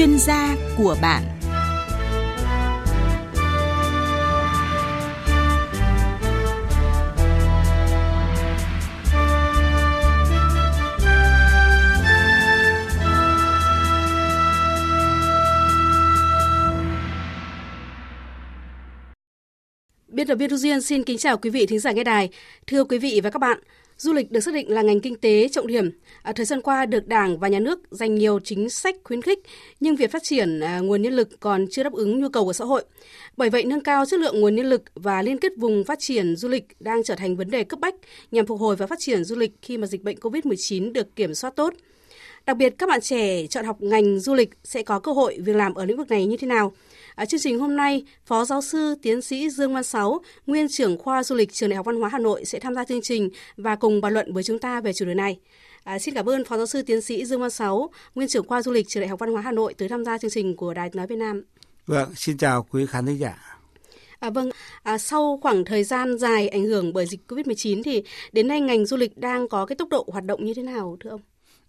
chuyên 0.00 0.18
gia 0.18 0.56
của 0.78 0.96
bạn 1.02 1.22
Biên 20.08 20.26
tập 20.26 20.34
viên 20.34 20.50
Thu 20.50 20.56
Duyên 20.56 20.82
xin 20.82 21.04
kính 21.04 21.18
chào 21.18 21.38
quý 21.38 21.50
vị 21.50 21.66
thính 21.66 21.78
giả 21.78 21.92
nghe 21.92 22.04
đài. 22.04 22.30
Thưa 22.66 22.84
quý 22.84 22.98
vị 22.98 23.20
và 23.24 23.30
các 23.30 23.38
bạn, 23.38 23.58
du 24.00 24.12
lịch 24.12 24.32
được 24.32 24.40
xác 24.40 24.54
định 24.54 24.70
là 24.70 24.82
ngành 24.82 25.00
kinh 25.00 25.16
tế 25.16 25.48
trọng 25.48 25.66
điểm. 25.66 25.90
À, 26.22 26.32
thời 26.32 26.46
gian 26.46 26.60
qua 26.60 26.86
được 26.86 27.06
Đảng 27.06 27.38
và 27.38 27.48
Nhà 27.48 27.58
nước 27.58 27.80
dành 27.90 28.14
nhiều 28.14 28.40
chính 28.44 28.70
sách 28.70 28.96
khuyến 29.04 29.22
khích, 29.22 29.38
nhưng 29.80 29.96
việc 29.96 30.12
phát 30.12 30.22
triển 30.22 30.60
à, 30.60 30.78
nguồn 30.78 31.02
nhân 31.02 31.12
lực 31.12 31.28
còn 31.40 31.66
chưa 31.70 31.82
đáp 31.82 31.92
ứng 31.92 32.20
nhu 32.20 32.28
cầu 32.28 32.44
của 32.44 32.52
xã 32.52 32.64
hội. 32.64 32.84
Bởi 33.36 33.50
vậy, 33.50 33.64
nâng 33.64 33.80
cao 33.80 34.06
chất 34.06 34.20
lượng 34.20 34.40
nguồn 34.40 34.56
nhân 34.56 34.66
lực 34.66 34.82
và 34.94 35.22
liên 35.22 35.38
kết 35.38 35.52
vùng 35.56 35.84
phát 35.84 35.98
triển 35.98 36.36
du 36.36 36.48
lịch 36.48 36.64
đang 36.80 37.02
trở 37.02 37.14
thành 37.14 37.36
vấn 37.36 37.50
đề 37.50 37.64
cấp 37.64 37.80
bách 37.80 37.94
nhằm 38.30 38.46
phục 38.46 38.60
hồi 38.60 38.76
và 38.76 38.86
phát 38.86 38.98
triển 38.98 39.24
du 39.24 39.36
lịch 39.36 39.52
khi 39.62 39.78
mà 39.78 39.86
dịch 39.86 40.02
bệnh 40.02 40.16
COVID-19 40.16 40.92
được 40.92 41.16
kiểm 41.16 41.34
soát 41.34 41.56
tốt. 41.56 41.74
Đặc 42.46 42.56
biệt, 42.56 42.74
các 42.78 42.88
bạn 42.88 43.00
trẻ 43.00 43.46
chọn 43.46 43.64
học 43.64 43.76
ngành 43.80 44.20
du 44.20 44.34
lịch 44.34 44.50
sẽ 44.64 44.82
có 44.82 44.98
cơ 44.98 45.12
hội 45.12 45.38
việc 45.40 45.56
làm 45.56 45.74
ở 45.74 45.84
lĩnh 45.84 45.96
vực 45.96 46.10
này 46.10 46.26
như 46.26 46.36
thế 46.36 46.46
nào? 46.46 46.72
À, 47.14 47.24
chương 47.24 47.40
trình 47.40 47.58
hôm 47.58 47.76
nay, 47.76 48.04
Phó 48.26 48.44
Giáo 48.44 48.62
sư 48.62 48.94
Tiến 49.02 49.22
sĩ 49.22 49.50
Dương 49.50 49.74
Văn 49.74 49.84
Sáu, 49.84 50.20
Nguyên 50.46 50.68
trưởng 50.68 50.98
khoa 50.98 51.22
du 51.22 51.34
lịch 51.34 51.52
Trường 51.52 51.70
Đại 51.70 51.76
học 51.76 51.86
Văn 51.86 51.96
hóa 51.96 52.08
Hà 52.08 52.18
Nội 52.18 52.44
sẽ 52.44 52.58
tham 52.58 52.74
gia 52.74 52.84
chương 52.84 53.02
trình 53.02 53.30
và 53.56 53.76
cùng 53.76 54.00
bàn 54.00 54.12
luận 54.12 54.32
với 54.32 54.42
chúng 54.42 54.58
ta 54.58 54.80
về 54.80 54.92
chủ 54.92 55.04
đề 55.04 55.14
này. 55.14 55.38
À, 55.84 55.98
xin 55.98 56.14
cảm 56.14 56.28
ơn 56.28 56.44
Phó 56.44 56.56
Giáo 56.56 56.66
sư 56.66 56.82
Tiến 56.82 57.00
sĩ 57.00 57.24
Dương 57.24 57.40
Văn 57.40 57.50
Sáu, 57.50 57.90
Nguyên 58.14 58.28
trưởng 58.28 58.48
khoa 58.48 58.62
du 58.62 58.72
lịch 58.72 58.88
Trường 58.88 59.00
Đại 59.00 59.08
học 59.08 59.18
Văn 59.18 59.32
hóa 59.32 59.42
Hà 59.42 59.52
Nội 59.52 59.74
tới 59.74 59.88
tham 59.88 60.04
gia 60.04 60.18
chương 60.18 60.30
trình 60.30 60.56
của 60.56 60.74
Đài 60.74 60.90
Nói 60.94 61.06
Việt 61.06 61.16
Nam. 61.16 61.42
Vâng, 61.86 62.14
xin 62.16 62.36
chào 62.36 62.66
quý 62.70 62.86
khán 62.86 63.06
thính 63.06 63.18
giả. 63.18 63.60
À, 64.18 64.30
vâng, 64.30 64.50
à, 64.82 64.98
sau 64.98 65.38
khoảng 65.42 65.64
thời 65.64 65.84
gian 65.84 66.18
dài 66.18 66.48
ảnh 66.48 66.64
hưởng 66.64 66.92
bởi 66.92 67.06
dịch 67.06 67.20
Covid-19 67.28 67.82
thì 67.82 68.02
đến 68.32 68.48
nay 68.48 68.60
ngành 68.60 68.86
du 68.86 68.96
lịch 68.96 69.18
đang 69.18 69.48
có 69.48 69.66
cái 69.66 69.76
tốc 69.76 69.88
độ 69.88 70.06
hoạt 70.12 70.24
động 70.24 70.44
như 70.44 70.54
thế 70.54 70.62
nào 70.62 70.96
thưa 71.00 71.10
ông? 71.10 71.20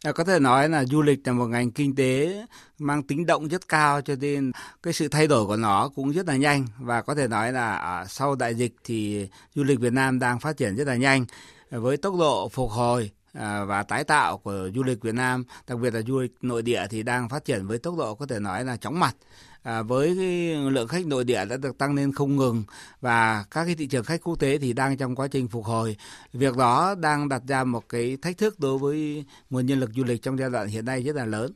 À, 0.03 0.11
có 0.11 0.23
thể 0.23 0.39
nói 0.39 0.69
là 0.69 0.85
du 0.85 1.01
lịch 1.01 1.27
là 1.27 1.33
một 1.33 1.47
ngành 1.47 1.71
kinh 1.71 1.95
tế 1.95 2.45
mang 2.79 3.03
tính 3.03 3.25
động 3.25 3.47
rất 3.47 3.67
cao 3.67 4.01
cho 4.01 4.15
nên 4.15 4.51
cái 4.83 4.93
sự 4.93 5.07
thay 5.07 5.27
đổi 5.27 5.45
của 5.45 5.55
nó 5.55 5.89
cũng 5.95 6.11
rất 6.11 6.27
là 6.27 6.35
nhanh. 6.35 6.67
Và 6.79 7.01
có 7.01 7.15
thể 7.15 7.27
nói 7.27 7.53
là 7.53 7.75
à, 7.75 8.05
sau 8.05 8.35
đại 8.35 8.55
dịch 8.55 8.75
thì 8.83 9.27
du 9.55 9.63
lịch 9.63 9.79
Việt 9.79 9.93
Nam 9.93 10.19
đang 10.19 10.39
phát 10.39 10.57
triển 10.57 10.75
rất 10.75 10.87
là 10.87 10.95
nhanh 10.95 11.25
với 11.71 11.97
tốc 11.97 12.15
độ 12.19 12.49
phục 12.49 12.69
hồi 12.71 13.11
à, 13.33 13.63
và 13.63 13.83
tái 13.83 14.03
tạo 14.03 14.37
của 14.37 14.69
du 14.75 14.83
lịch 14.83 15.01
Việt 15.01 15.15
Nam, 15.15 15.43
đặc 15.67 15.79
biệt 15.79 15.93
là 15.93 16.01
du 16.01 16.19
lịch 16.19 16.31
nội 16.41 16.61
địa 16.61 16.85
thì 16.89 17.03
đang 17.03 17.29
phát 17.29 17.45
triển 17.45 17.67
với 17.67 17.77
tốc 17.77 17.97
độ 17.97 18.15
có 18.15 18.25
thể 18.25 18.39
nói 18.39 18.65
là 18.65 18.77
chóng 18.77 18.99
mặt 18.99 19.15
à, 19.63 19.81
với 19.81 20.15
cái 20.17 20.55
lượng 20.71 20.87
khách 20.87 21.05
nội 21.05 21.23
địa 21.23 21.45
đã 21.45 21.57
được 21.57 21.77
tăng 21.77 21.95
lên 21.95 22.13
không 22.13 22.35
ngừng 22.35 22.63
và 23.01 23.45
các 23.51 23.65
cái 23.65 23.75
thị 23.75 23.87
trường 23.87 24.03
khách 24.03 24.21
quốc 24.23 24.39
tế 24.39 24.57
thì 24.57 24.73
đang 24.73 24.97
trong 24.97 25.15
quá 25.15 25.27
trình 25.27 25.47
phục 25.47 25.65
hồi. 25.65 25.97
Việc 26.33 26.57
đó 26.57 26.95
đang 26.95 27.29
đặt 27.29 27.41
ra 27.47 27.63
một 27.63 27.89
cái 27.89 28.17
thách 28.21 28.37
thức 28.37 28.59
đối 28.59 28.77
với 28.77 29.25
nguồn 29.49 29.65
nhân 29.65 29.79
lực 29.79 29.89
du 29.95 30.03
lịch 30.03 30.21
trong 30.21 30.37
giai 30.39 30.49
đoạn 30.49 30.67
hiện 30.67 30.85
nay 30.85 31.03
rất 31.03 31.15
là 31.15 31.25
lớn. 31.25 31.53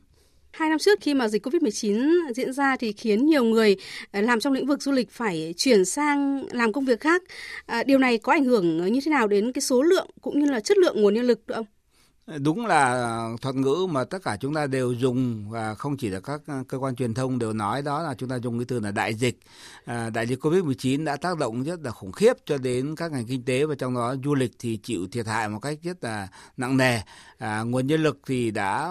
Hai 0.52 0.68
năm 0.68 0.78
trước 0.78 0.98
khi 1.00 1.14
mà 1.14 1.28
dịch 1.28 1.46
Covid-19 1.46 2.12
diễn 2.34 2.52
ra 2.52 2.76
thì 2.76 2.92
khiến 2.92 3.26
nhiều 3.26 3.44
người 3.44 3.76
à, 4.10 4.20
làm 4.20 4.40
trong 4.40 4.52
lĩnh 4.52 4.66
vực 4.66 4.82
du 4.82 4.92
lịch 4.92 5.10
phải 5.10 5.54
chuyển 5.56 5.84
sang 5.84 6.46
làm 6.52 6.72
công 6.72 6.84
việc 6.84 7.00
khác. 7.00 7.22
À, 7.66 7.82
điều 7.82 7.98
này 7.98 8.18
có 8.18 8.32
ảnh 8.32 8.44
hưởng 8.44 8.92
như 8.92 9.00
thế 9.04 9.10
nào 9.10 9.26
đến 9.26 9.52
cái 9.52 9.62
số 9.62 9.82
lượng 9.82 10.10
cũng 10.20 10.38
như 10.38 10.50
là 10.50 10.60
chất 10.60 10.78
lượng 10.78 11.02
nguồn 11.02 11.14
nhân 11.14 11.24
lực 11.24 11.46
được 11.46 11.54
không 11.54 11.66
đúng 12.26 12.66
là 12.66 13.28
thuật 13.42 13.54
ngữ 13.54 13.86
mà 13.90 14.04
tất 14.04 14.22
cả 14.22 14.36
chúng 14.40 14.54
ta 14.54 14.66
đều 14.66 14.92
dùng 14.92 15.50
và 15.50 15.74
không 15.74 15.96
chỉ 15.96 16.08
là 16.08 16.20
các 16.20 16.40
cơ 16.68 16.78
quan 16.78 16.96
truyền 16.96 17.14
thông 17.14 17.38
đều 17.38 17.52
nói 17.52 17.82
đó 17.82 18.02
là 18.02 18.14
chúng 18.14 18.28
ta 18.28 18.36
dùng 18.36 18.58
cái 18.58 18.64
từ 18.68 18.80
là 18.80 18.90
đại 18.90 19.14
dịch. 19.14 19.38
À, 19.84 20.10
đại 20.10 20.26
dịch 20.26 20.40
covid 20.40 20.64
19 20.64 21.04
đã 21.04 21.16
tác 21.16 21.38
động 21.38 21.62
rất 21.62 21.80
là 21.82 21.90
khủng 21.90 22.12
khiếp 22.12 22.36
cho 22.46 22.58
đến 22.58 22.96
các 22.96 23.12
ngành 23.12 23.26
kinh 23.26 23.44
tế 23.44 23.64
và 23.64 23.74
trong 23.74 23.94
đó 23.94 24.14
du 24.24 24.34
lịch 24.34 24.52
thì 24.58 24.76
chịu 24.76 25.08
thiệt 25.12 25.26
hại 25.26 25.48
một 25.48 25.58
cách 25.58 25.78
rất 25.82 26.04
là 26.04 26.28
nặng 26.56 26.76
nề. 26.76 27.00
À, 27.38 27.62
nguồn 27.62 27.86
nhân 27.86 28.02
lực 28.02 28.18
thì 28.26 28.50
đã 28.50 28.90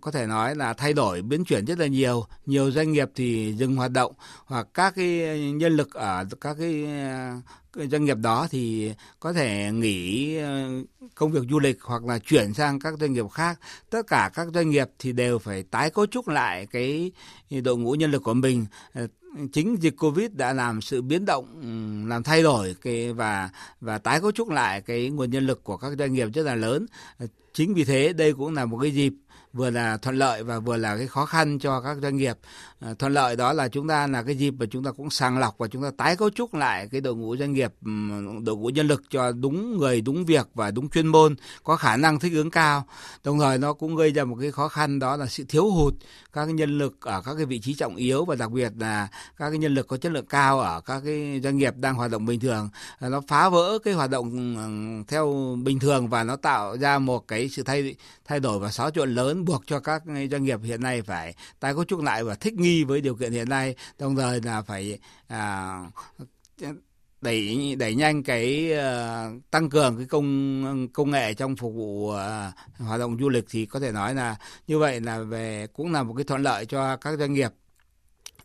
có 0.00 0.10
thể 0.10 0.26
nói 0.26 0.54
là 0.54 0.72
thay 0.72 0.92
đổi, 0.92 1.22
biến 1.22 1.44
chuyển 1.44 1.64
rất 1.64 1.78
là 1.78 1.86
nhiều. 1.86 2.24
Nhiều 2.46 2.70
doanh 2.70 2.92
nghiệp 2.92 3.10
thì 3.14 3.54
dừng 3.56 3.76
hoạt 3.76 3.90
động, 3.90 4.12
hoặc 4.44 4.68
các 4.74 4.94
cái 4.96 5.40
nhân 5.52 5.76
lực 5.76 5.94
ở 5.94 6.24
các 6.40 6.56
cái 6.60 6.86
doanh 7.90 8.04
nghiệp 8.04 8.16
đó 8.16 8.46
thì 8.50 8.92
có 9.20 9.32
thể 9.32 9.70
nghỉ 9.72 10.36
ờ, 10.36 10.68
công 11.14 11.32
việc 11.32 11.42
du 11.50 11.58
lịch 11.58 11.82
hoặc 11.82 12.04
là 12.04 12.18
chuyển 12.18 12.54
sang 12.54 12.80
các 12.80 12.94
doanh 13.00 13.12
nghiệp 13.12 13.28
khác. 13.32 13.60
Tất 13.90 14.06
cả 14.06 14.30
các 14.34 14.48
doanh 14.54 14.70
nghiệp 14.70 14.88
thì 14.98 15.12
đều 15.12 15.38
phải 15.38 15.62
tái 15.62 15.90
cấu 15.90 16.06
trúc 16.06 16.28
lại 16.28 16.66
cái 16.66 17.12
đội 17.50 17.76
ngũ 17.78 17.92
nhân 17.92 18.10
lực 18.10 18.22
của 18.22 18.34
mình. 18.34 18.66
Ờ, 18.94 19.06
chính 19.52 19.76
dịch 19.76 19.94
covid 19.98 20.30
đã 20.32 20.52
làm 20.52 20.80
sự 20.80 21.02
biến 21.02 21.24
động 21.24 21.46
ừ, 21.62 22.08
làm 22.08 22.22
thay 22.22 22.42
đổi 22.42 22.76
cái 22.82 23.12
và 23.12 23.50
và 23.80 23.98
tái 23.98 24.20
cấu 24.20 24.32
trúc 24.32 24.48
lại 24.48 24.80
cái 24.80 25.10
nguồn 25.10 25.30
nhân 25.30 25.46
lực 25.46 25.64
của 25.64 25.76
các 25.76 25.92
doanh 25.98 26.12
nghiệp 26.12 26.28
rất 26.34 26.42
là 26.42 26.54
lớn. 26.54 26.86
Ờ, 27.18 27.26
chính 27.54 27.74
vì 27.74 27.84
thế 27.84 28.12
đây 28.12 28.32
cũng 28.32 28.54
là 28.54 28.64
một 28.64 28.78
cái 28.82 28.90
dịp 28.90 29.12
vừa 29.58 29.70
là 29.70 29.96
thuận 29.96 30.16
lợi 30.16 30.42
và 30.42 30.58
vừa 30.58 30.76
là 30.76 30.96
cái 30.96 31.06
khó 31.06 31.26
khăn 31.26 31.58
cho 31.58 31.80
các 31.80 31.96
doanh 32.02 32.16
nghiệp. 32.16 32.38
À, 32.80 32.94
thuận 32.98 33.12
lợi 33.12 33.36
đó 33.36 33.52
là 33.52 33.68
chúng 33.68 33.88
ta 33.88 34.06
là 34.06 34.22
cái 34.22 34.36
dịp 34.36 34.50
mà 34.50 34.66
chúng 34.70 34.84
ta 34.84 34.90
cũng 34.90 35.10
sàng 35.10 35.38
lọc 35.38 35.58
và 35.58 35.68
chúng 35.68 35.82
ta 35.82 35.90
tái 35.96 36.16
cấu 36.16 36.30
trúc 36.30 36.54
lại 36.54 36.88
cái 36.90 37.00
đội 37.00 37.14
ngũ 37.14 37.36
doanh 37.36 37.52
nghiệp 37.52 37.72
đội 38.42 38.56
ngũ 38.56 38.68
nhân 38.68 38.86
lực 38.86 39.02
cho 39.10 39.32
đúng 39.32 39.78
người 39.78 40.00
đúng 40.00 40.24
việc 40.24 40.46
và 40.54 40.70
đúng 40.70 40.88
chuyên 40.88 41.06
môn 41.06 41.34
có 41.64 41.76
khả 41.76 41.96
năng 41.96 42.18
thích 42.18 42.32
ứng 42.34 42.50
cao. 42.50 42.84
Đồng 43.24 43.38
thời 43.38 43.58
nó 43.58 43.72
cũng 43.72 43.96
gây 43.96 44.10
ra 44.10 44.24
một 44.24 44.36
cái 44.40 44.50
khó 44.50 44.68
khăn 44.68 44.98
đó 44.98 45.16
là 45.16 45.26
sự 45.26 45.44
thiếu 45.48 45.70
hụt 45.70 45.94
các 46.32 46.44
cái 46.44 46.54
nhân 46.54 46.78
lực 46.78 47.00
ở 47.00 47.22
các 47.22 47.34
cái 47.34 47.44
vị 47.44 47.58
trí 47.58 47.74
trọng 47.74 47.96
yếu 47.96 48.24
và 48.24 48.34
đặc 48.34 48.50
biệt 48.50 48.72
là 48.78 49.08
các 49.36 49.50
cái 49.50 49.58
nhân 49.58 49.74
lực 49.74 49.88
có 49.88 49.96
chất 49.96 50.12
lượng 50.12 50.26
cao 50.26 50.60
ở 50.60 50.80
các 50.80 51.02
cái 51.04 51.40
doanh 51.44 51.58
nghiệp 51.58 51.74
đang 51.76 51.94
hoạt 51.94 52.10
động 52.10 52.26
bình 52.26 52.40
thường. 52.40 52.68
À, 52.98 53.08
nó 53.08 53.20
phá 53.28 53.48
vỡ 53.48 53.78
cái 53.84 53.94
hoạt 53.94 54.10
động 54.10 54.28
theo 55.08 55.56
bình 55.62 55.78
thường 55.78 56.08
và 56.08 56.24
nó 56.24 56.36
tạo 56.36 56.76
ra 56.76 56.98
một 56.98 57.28
cái 57.28 57.48
sự 57.48 57.62
thay 57.62 57.94
thay 58.24 58.40
đổi 58.40 58.58
và 58.58 58.70
xáo 58.70 58.90
trộn 58.90 59.14
lớn 59.14 59.44
buộc 59.48 59.66
cho 59.66 59.80
các 59.80 60.02
doanh 60.30 60.44
nghiệp 60.44 60.60
hiện 60.62 60.80
nay 60.82 61.02
phải 61.02 61.34
tái 61.60 61.74
cấu 61.74 61.84
trúc 61.84 62.02
lại 62.02 62.24
và 62.24 62.34
thích 62.34 62.54
nghi 62.54 62.84
với 62.84 63.00
điều 63.00 63.14
kiện 63.14 63.32
hiện 63.32 63.48
nay 63.48 63.74
đồng 63.98 64.16
thời 64.16 64.40
là 64.40 64.62
phải 64.62 64.98
à, 65.28 65.80
đẩy 67.20 67.74
đẩy 67.78 67.94
nhanh 67.94 68.22
cái 68.22 68.72
uh, 68.72 69.50
tăng 69.50 69.70
cường 69.70 69.96
cái 69.96 70.06
công 70.06 70.88
công 70.92 71.10
nghệ 71.10 71.34
trong 71.34 71.56
phục 71.56 71.74
vụ 71.74 72.10
uh, 72.10 72.16
hoạt 72.78 73.00
động 73.00 73.16
du 73.20 73.28
lịch 73.28 73.44
thì 73.50 73.66
có 73.66 73.80
thể 73.80 73.92
nói 73.92 74.14
là 74.14 74.36
như 74.66 74.78
vậy 74.78 75.00
là 75.00 75.18
về 75.18 75.66
cũng 75.72 75.92
là 75.92 76.02
một 76.02 76.14
cái 76.16 76.24
thuận 76.24 76.42
lợi 76.42 76.66
cho 76.66 76.96
các 76.96 77.18
doanh 77.18 77.32
nghiệp 77.32 77.50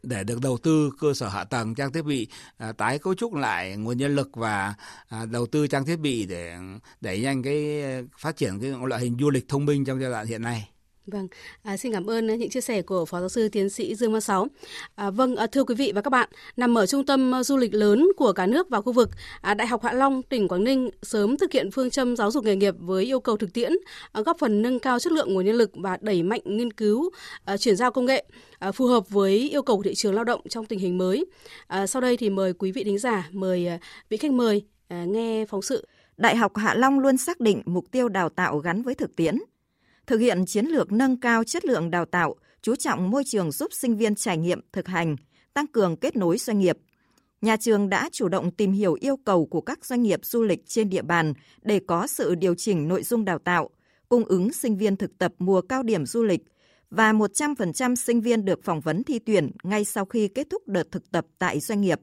để 0.04 0.24
được 0.24 0.42
đầu 0.42 0.58
tư 0.58 0.92
cơ 1.00 1.14
sở 1.14 1.28
hạ 1.28 1.44
tầng 1.44 1.76
trang 1.76 1.92
thiết 1.92 2.02
bị 2.02 2.28
à, 2.58 2.72
tái 2.72 3.00
cấu 3.00 3.16
trúc 3.16 3.34
lại 3.34 3.78
nguồn 3.78 3.98
nhân 3.98 4.16
lực 4.16 4.30
và 4.34 4.74
à, 5.08 5.26
đầu 5.26 5.46
tư 5.46 5.68
trang 5.68 5.86
thiết 5.86 6.00
bị 6.00 6.26
để 6.26 6.56
đẩy 7.02 7.22
nhanh 7.22 7.44
cái 7.44 7.84
phát 8.18 8.38
triển 8.38 8.60
cái 8.60 8.72
loại 8.86 9.02
hình 9.02 9.18
du 9.20 9.30
lịch 9.30 9.48
thông 9.48 9.66
minh 9.66 9.86
trong 9.86 10.02
giai 10.02 10.12
đoạn 10.12 10.28
hiện 10.28 10.42
nay. 10.42 10.73
Vâng, 11.06 11.28
à, 11.64 11.78
xin 11.78 11.94
cảm 11.94 12.10
ơn 12.10 12.28
ờ, 12.28 12.36
những 12.36 12.50
chia 12.50 12.62
sẻ 12.62 12.82
của 12.82 13.06
Phó 13.06 13.20
Giáo 13.20 13.30
sư 13.30 13.50
Tiến 13.50 13.70
sĩ 13.70 13.96
Dương 13.96 14.12
Văn 14.12 14.22
Sáu. 14.22 14.48
À, 14.96 15.10
vâng, 15.10 15.36
à, 15.36 15.48
thưa 15.48 15.64
quý 15.64 15.76
vị 15.76 15.92
và 15.96 16.02
các 16.02 16.10
bạn, 16.10 16.30
nằm 16.58 16.78
ở 16.78 16.86
trung 16.86 17.06
tâm 17.06 17.32
ờ, 17.32 17.44
du 17.44 17.58
lịch 17.58 17.74
lớn 17.74 18.08
của 18.18 18.34
cả 18.34 18.46
nước 18.46 18.70
và 18.70 18.82
khu 18.82 18.92
vực, 18.92 19.10
à, 19.42 19.54
Đại 19.54 19.68
học 19.68 19.84
Hạ 19.84 19.94
Long, 19.94 20.24
tỉnh 20.24 20.48
Quảng 20.48 20.64
Ninh 20.64 20.90
sớm 21.02 21.38
thực 21.38 21.52
hiện 21.52 21.72
phương 21.72 21.90
châm 21.90 22.16
giáo 22.16 22.32
dục 22.32 22.44
nghề 22.44 22.56
nghiệp 22.56 22.76
với 22.80 23.06
yêu 23.06 23.20
cầu 23.20 23.38
thực 23.38 23.54
tiễn, 23.54 23.72
à, 24.12 24.22
góp 24.22 24.38
phần 24.40 24.62
nâng 24.62 24.80
cao 24.80 25.00
chất 25.00 25.12
lượng 25.12 25.34
nguồn 25.34 25.46
nhân 25.46 25.56
lực 25.56 25.72
và 25.74 25.98
đẩy 26.02 26.24
mạnh 26.24 26.42
nghiên 26.46 26.74
cứu, 26.74 27.10
à, 27.46 27.58
chuyển 27.58 27.76
giao 27.76 27.92
công 27.92 28.06
nghệ 28.06 28.26
à, 28.60 28.72
phù 28.72 28.86
hợp 28.86 29.10
với 29.10 29.50
yêu 29.50 29.62
cầu 29.62 29.78
của 29.78 29.84
thị 29.84 29.96
trường 29.96 30.16
lao 30.16 30.24
động 30.24 30.42
trong 30.50 30.66
tình 30.66 30.80
hình 30.80 30.98
mới. 30.98 31.26
À, 31.68 31.88
sau 31.88 32.02
đây 32.02 32.18
thì 32.18 32.30
mời 32.30 32.54
quý 32.54 32.72
vị 32.72 32.84
thính 32.84 33.00
giả, 33.00 33.30
mời 33.32 33.68
à, 33.68 33.80
vị 34.10 34.18
khách 34.18 34.32
mời 34.32 34.66
à, 34.88 35.06
nghe 35.06 35.46
phóng 35.46 35.62
sự. 35.62 35.88
Đại 36.18 36.36
học 36.36 36.58
Hạ 36.58 36.74
Long 36.74 37.00
luôn 37.00 37.18
xác 37.18 37.40
định 37.40 37.62
mục 37.66 37.92
tiêu 37.92 38.10
đào 38.10 38.30
tạo 38.30 38.58
gắn 38.58 38.82
với 38.82 38.96
thực 38.96 39.16
tiễn 39.16 39.38
thực 40.08 40.18
hiện 40.18 40.46
chiến 40.46 40.66
lược 40.66 40.92
nâng 40.92 41.20
cao 41.20 41.44
chất 41.44 41.66
lượng 41.66 41.92
đào 41.92 42.06
tạo, 42.06 42.36
chú 42.62 42.76
trọng 42.76 43.10
môi 43.10 43.24
trường 43.26 43.52
giúp 43.52 43.74
sinh 43.74 43.98
viên 43.98 44.16
trải 44.16 44.38
nghiệm 44.38 44.60
thực 44.72 44.88
hành, 44.88 45.16
tăng 45.54 45.68
cường 45.68 45.98
kết 45.98 46.16
nối 46.16 46.38
doanh 46.38 46.60
nghiệp. 46.60 46.78
Nhà 47.42 47.58
trường 47.58 47.90
đã 47.90 48.10
chủ 48.12 48.28
động 48.28 48.52
tìm 48.52 48.72
hiểu 48.72 48.94
yêu 49.00 49.18
cầu 49.18 49.46
của 49.46 49.62
các 49.62 49.86
doanh 49.86 50.04
nghiệp 50.04 50.20
du 50.24 50.44
lịch 50.44 50.60
trên 50.68 50.90
địa 50.90 51.02
bàn 51.02 51.34
để 51.62 51.80
có 51.88 52.08
sự 52.08 52.36
điều 52.36 52.56
chỉnh 52.56 52.88
nội 52.88 53.04
dung 53.04 53.26
đào 53.26 53.40
tạo, 53.40 53.70
cung 54.10 54.26
ứng 54.26 54.54
sinh 54.54 54.78
viên 54.78 54.96
thực 54.96 55.18
tập 55.18 55.34
mùa 55.40 55.62
cao 55.62 55.84
điểm 55.84 56.06
du 56.06 56.24
lịch 56.24 56.42
và 56.90 57.14
100% 57.14 57.96
sinh 57.96 58.22
viên 58.22 58.46
được 58.46 58.64
phỏng 58.64 58.82
vấn 58.82 59.04
thi 59.04 59.20
tuyển 59.20 59.52
ngay 59.64 59.86
sau 59.86 60.06
khi 60.06 60.28
kết 60.28 60.48
thúc 60.50 60.68
đợt 60.68 60.92
thực 60.92 61.12
tập 61.12 61.26
tại 61.40 61.60
doanh 61.60 61.82
nghiệp. 61.82 62.00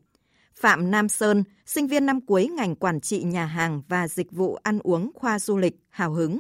Phạm 0.54 0.90
Nam 0.90 1.08
Sơn, 1.08 1.44
sinh 1.66 1.86
viên 1.86 2.06
năm 2.06 2.20
cuối 2.26 2.46
ngành 2.46 2.76
quản 2.76 3.00
trị 3.00 3.22
nhà 3.22 3.46
hàng 3.46 3.82
và 3.88 4.08
dịch 4.08 4.32
vụ 4.32 4.58
ăn 4.62 4.78
uống 4.82 5.10
khoa 5.14 5.38
du 5.38 5.56
lịch, 5.56 5.74
hào 5.88 6.12
hứng. 6.12 6.38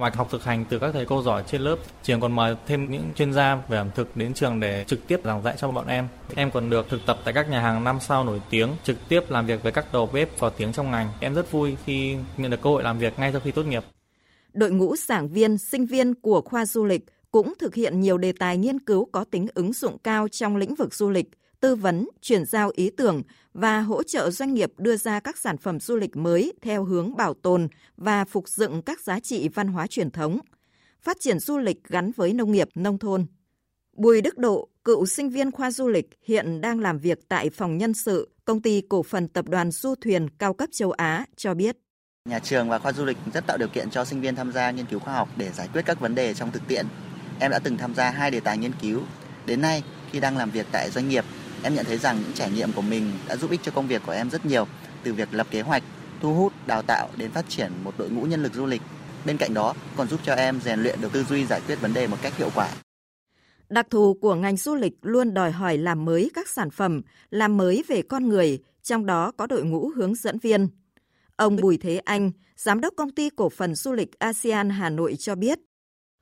Ngoài 0.00 0.12
học 0.14 0.28
thực 0.30 0.44
hành 0.44 0.64
từ 0.68 0.78
các 0.78 0.90
thầy 0.92 1.06
cô 1.06 1.22
giỏi 1.22 1.42
trên 1.46 1.60
lớp, 1.60 1.76
trường 2.02 2.20
còn 2.20 2.32
mời 2.32 2.56
thêm 2.66 2.90
những 2.90 3.02
chuyên 3.14 3.32
gia 3.32 3.62
về 3.68 3.78
ẩm 3.78 3.90
thực 3.94 4.16
đến 4.16 4.34
trường 4.34 4.60
để 4.60 4.84
trực 4.86 5.06
tiếp 5.06 5.20
giảng 5.24 5.42
dạy 5.42 5.54
cho 5.58 5.70
bọn 5.70 5.86
em. 5.86 6.08
Em 6.34 6.50
còn 6.50 6.70
được 6.70 6.86
thực 6.88 7.00
tập 7.06 7.18
tại 7.24 7.34
các 7.34 7.50
nhà 7.50 7.60
hàng 7.60 7.84
năm 7.84 7.98
sao 8.00 8.24
nổi 8.24 8.40
tiếng, 8.50 8.70
trực 8.84 8.96
tiếp 9.08 9.20
làm 9.28 9.46
việc 9.46 9.62
với 9.62 9.72
các 9.72 9.92
đầu 9.92 10.10
bếp 10.12 10.38
có 10.38 10.50
tiếng 10.50 10.72
trong 10.72 10.90
ngành. 10.90 11.08
Em 11.20 11.34
rất 11.34 11.52
vui 11.52 11.76
khi 11.84 12.16
nhận 12.36 12.50
được 12.50 12.62
cơ 12.62 12.70
hội 12.70 12.82
làm 12.82 12.98
việc 12.98 13.18
ngay 13.18 13.32
sau 13.32 13.40
khi 13.44 13.50
tốt 13.50 13.62
nghiệp. 13.62 13.84
Đội 14.52 14.70
ngũ 14.70 14.96
giảng 14.96 15.28
viên, 15.28 15.58
sinh 15.58 15.86
viên 15.86 16.14
của 16.14 16.40
khoa 16.40 16.66
du 16.66 16.84
lịch 16.84 17.04
cũng 17.30 17.52
thực 17.58 17.74
hiện 17.74 18.00
nhiều 18.00 18.18
đề 18.18 18.32
tài 18.32 18.58
nghiên 18.58 18.78
cứu 18.78 19.08
có 19.12 19.24
tính 19.24 19.46
ứng 19.54 19.72
dụng 19.72 19.98
cao 19.98 20.28
trong 20.28 20.56
lĩnh 20.56 20.74
vực 20.74 20.94
du 20.94 21.10
lịch, 21.10 21.30
tư 21.60 21.74
vấn, 21.74 22.08
chuyển 22.20 22.44
giao 22.44 22.70
ý 22.74 22.90
tưởng 22.90 23.22
và 23.54 23.80
hỗ 23.80 24.02
trợ 24.02 24.30
doanh 24.30 24.54
nghiệp 24.54 24.72
đưa 24.78 24.96
ra 24.96 25.20
các 25.20 25.38
sản 25.38 25.58
phẩm 25.58 25.80
du 25.80 25.96
lịch 25.96 26.16
mới 26.16 26.52
theo 26.62 26.84
hướng 26.84 27.16
bảo 27.16 27.34
tồn 27.34 27.68
và 27.96 28.24
phục 28.24 28.48
dựng 28.48 28.82
các 28.82 29.00
giá 29.00 29.20
trị 29.20 29.48
văn 29.48 29.68
hóa 29.68 29.86
truyền 29.86 30.10
thống, 30.10 30.38
phát 31.02 31.16
triển 31.20 31.38
du 31.38 31.58
lịch 31.58 31.84
gắn 31.84 32.12
với 32.16 32.32
nông 32.32 32.52
nghiệp, 32.52 32.68
nông 32.74 32.98
thôn. 32.98 33.26
Bùi 33.92 34.20
Đức 34.20 34.38
Độ, 34.38 34.68
cựu 34.84 35.06
sinh 35.06 35.30
viên 35.30 35.50
khoa 35.50 35.70
du 35.70 35.88
lịch, 35.88 36.06
hiện 36.22 36.60
đang 36.60 36.80
làm 36.80 36.98
việc 36.98 37.28
tại 37.28 37.50
phòng 37.50 37.78
nhân 37.78 37.94
sự, 37.94 38.28
công 38.44 38.62
ty 38.62 38.82
cổ 38.88 39.02
phần 39.02 39.28
tập 39.28 39.48
đoàn 39.48 39.70
du 39.70 39.94
thuyền 40.00 40.28
cao 40.38 40.54
cấp 40.54 40.68
châu 40.72 40.90
Á, 40.90 41.26
cho 41.36 41.54
biết. 41.54 41.76
Nhà 42.28 42.38
trường 42.38 42.68
và 42.68 42.78
khoa 42.78 42.92
du 42.92 43.04
lịch 43.04 43.16
rất 43.34 43.46
tạo 43.46 43.58
điều 43.58 43.68
kiện 43.68 43.90
cho 43.90 44.04
sinh 44.04 44.20
viên 44.20 44.34
tham 44.34 44.52
gia 44.52 44.70
nghiên 44.70 44.86
cứu 44.86 44.98
khoa 44.98 45.14
học 45.14 45.28
để 45.36 45.50
giải 45.52 45.68
quyết 45.72 45.82
các 45.86 46.00
vấn 46.00 46.14
đề 46.14 46.34
trong 46.34 46.50
thực 46.50 46.62
tiễn. 46.68 46.86
Em 47.40 47.50
đã 47.50 47.58
từng 47.58 47.76
tham 47.76 47.94
gia 47.94 48.10
hai 48.10 48.30
đề 48.30 48.40
tài 48.40 48.58
nghiên 48.58 48.72
cứu. 48.82 49.00
Đến 49.46 49.60
nay, 49.60 49.82
khi 50.10 50.20
đang 50.20 50.36
làm 50.36 50.50
việc 50.50 50.66
tại 50.72 50.90
doanh 50.90 51.08
nghiệp, 51.08 51.24
em 51.62 51.74
nhận 51.74 51.84
thấy 51.84 51.98
rằng 51.98 52.20
những 52.22 52.32
trải 52.34 52.50
nghiệm 52.50 52.72
của 52.72 52.82
mình 52.82 53.12
đã 53.28 53.36
giúp 53.36 53.50
ích 53.50 53.60
cho 53.62 53.72
công 53.72 53.88
việc 53.88 54.02
của 54.06 54.12
em 54.12 54.30
rất 54.30 54.46
nhiều, 54.46 54.66
từ 55.02 55.14
việc 55.14 55.28
lập 55.32 55.46
kế 55.50 55.60
hoạch, 55.60 55.82
thu 56.20 56.34
hút, 56.34 56.52
đào 56.66 56.82
tạo 56.82 57.08
đến 57.16 57.30
phát 57.30 57.48
triển 57.48 57.72
một 57.84 57.94
đội 57.98 58.10
ngũ 58.10 58.22
nhân 58.22 58.42
lực 58.42 58.54
du 58.54 58.66
lịch. 58.66 58.82
Bên 59.26 59.36
cạnh 59.36 59.54
đó, 59.54 59.74
còn 59.96 60.08
giúp 60.08 60.20
cho 60.24 60.34
em 60.34 60.60
rèn 60.60 60.82
luyện 60.82 61.00
được 61.00 61.12
tư 61.12 61.24
duy 61.24 61.46
giải 61.46 61.60
quyết 61.66 61.80
vấn 61.80 61.94
đề 61.94 62.06
một 62.06 62.16
cách 62.22 62.36
hiệu 62.36 62.50
quả. 62.54 62.68
Đặc 63.68 63.86
thù 63.90 64.14
của 64.14 64.34
ngành 64.34 64.56
du 64.56 64.74
lịch 64.74 64.92
luôn 65.02 65.34
đòi 65.34 65.50
hỏi 65.50 65.78
làm 65.78 66.04
mới 66.04 66.30
các 66.34 66.48
sản 66.48 66.70
phẩm, 66.70 67.02
làm 67.30 67.56
mới 67.56 67.84
về 67.88 68.02
con 68.02 68.28
người, 68.28 68.58
trong 68.82 69.06
đó 69.06 69.32
có 69.36 69.46
đội 69.46 69.64
ngũ 69.64 69.90
hướng 69.96 70.14
dẫn 70.14 70.38
viên. 70.38 70.68
Ông 71.36 71.56
Bùi 71.56 71.78
Thế 71.78 71.98
Anh, 71.98 72.30
giám 72.56 72.80
đốc 72.80 72.94
công 72.96 73.10
ty 73.10 73.30
cổ 73.30 73.48
phần 73.48 73.74
du 73.74 73.92
lịch 73.92 74.18
ASEAN 74.18 74.70
Hà 74.70 74.90
Nội 74.90 75.16
cho 75.18 75.34
biết, 75.34 75.58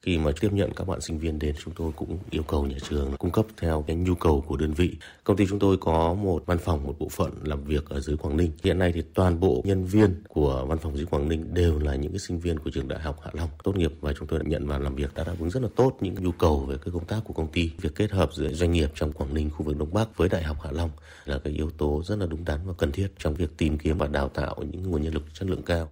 khi 0.03 0.19
mà 0.19 0.31
tiếp 0.41 0.53
nhận 0.53 0.73
các 0.77 0.89
bạn 0.89 1.01
sinh 1.01 1.19
viên 1.19 1.39
đến 1.39 1.55
chúng 1.65 1.75
tôi 1.75 1.93
cũng 1.97 2.19
yêu 2.31 2.43
cầu 2.43 2.67
nhà 2.67 2.77
trường 2.89 3.17
cung 3.19 3.31
cấp 3.31 3.47
theo 3.57 3.85
cái 3.87 3.97
nhu 3.97 4.15
cầu 4.15 4.45
của 4.47 4.57
đơn 4.57 4.73
vị. 4.73 4.97
Công 5.25 5.37
ty 5.37 5.47
chúng 5.47 5.59
tôi 5.59 5.77
có 5.81 6.15
một 6.15 6.43
văn 6.47 6.59
phòng, 6.59 6.85
một 6.85 6.97
bộ 6.99 7.09
phận 7.09 7.33
làm 7.45 7.65
việc 7.65 7.89
ở 7.89 8.01
dưới 8.01 8.17
Quảng 8.17 8.37
Ninh. 8.37 8.53
Hiện 8.65 8.79
nay 8.79 8.93
thì 8.95 9.03
toàn 9.15 9.41
bộ 9.41 9.63
nhân 9.65 9.85
viên 9.85 10.23
của 10.29 10.67
văn 10.69 10.79
phòng 10.79 10.97
dưới 10.97 11.07
Quảng 11.07 11.29
Ninh 11.29 11.55
đều 11.55 11.79
là 11.79 11.95
những 11.95 12.13
cái 12.13 12.19
sinh 12.19 12.41
viên 12.41 12.59
của 12.59 12.71
trường 12.71 12.89
Đại 12.89 13.01
học 13.01 13.21
Hạ 13.25 13.31
Long 13.35 13.49
tốt 13.65 13.77
nghiệp 13.77 13.93
và 14.01 14.13
chúng 14.13 14.29
tôi 14.29 14.39
đã 14.39 14.45
nhận 14.49 14.67
vào 14.67 14.81
làm 14.81 14.95
việc 14.95 15.15
đã 15.15 15.25
đáp 15.25 15.35
ứng 15.41 15.51
rất 15.51 15.63
là 15.63 15.69
tốt 15.77 15.97
những 16.01 16.15
nhu 16.15 16.33
cầu 16.33 16.61
về 16.61 16.77
cái 16.85 16.93
công 16.93 17.05
tác 17.05 17.21
của 17.25 17.35
công 17.35 17.53
ty. 17.53 17.71
Việc 17.81 17.95
kết 17.95 18.11
hợp 18.11 18.31
giữa 18.35 18.53
doanh 18.53 18.73
nghiệp 18.73 18.91
trong 18.95 19.13
Quảng 19.13 19.35
Ninh, 19.35 19.51
khu 19.51 19.63
vực 19.63 19.77
Đông 19.79 19.95
Bắc 19.95 20.17
với 20.17 20.29
Đại 20.29 20.43
học 20.43 20.57
Hạ 20.65 20.71
Long 20.73 20.91
là 21.25 21.39
cái 21.39 21.53
yếu 21.53 21.71
tố 21.71 22.03
rất 22.07 22.19
là 22.19 22.27
đúng 22.27 22.45
đắn 22.45 22.61
và 22.65 22.73
cần 22.79 22.93
thiết 22.93 23.09
trong 23.19 23.35
việc 23.35 23.51
tìm 23.57 23.79
kiếm 23.79 23.99
và 23.99 24.07
đào 24.07 24.29
tạo 24.29 24.57
những 24.71 24.91
nguồn 24.91 25.03
nhân 25.03 25.15
lực 25.15 25.35
chất 25.35 25.49
lượng 25.49 25.63
cao. 25.63 25.91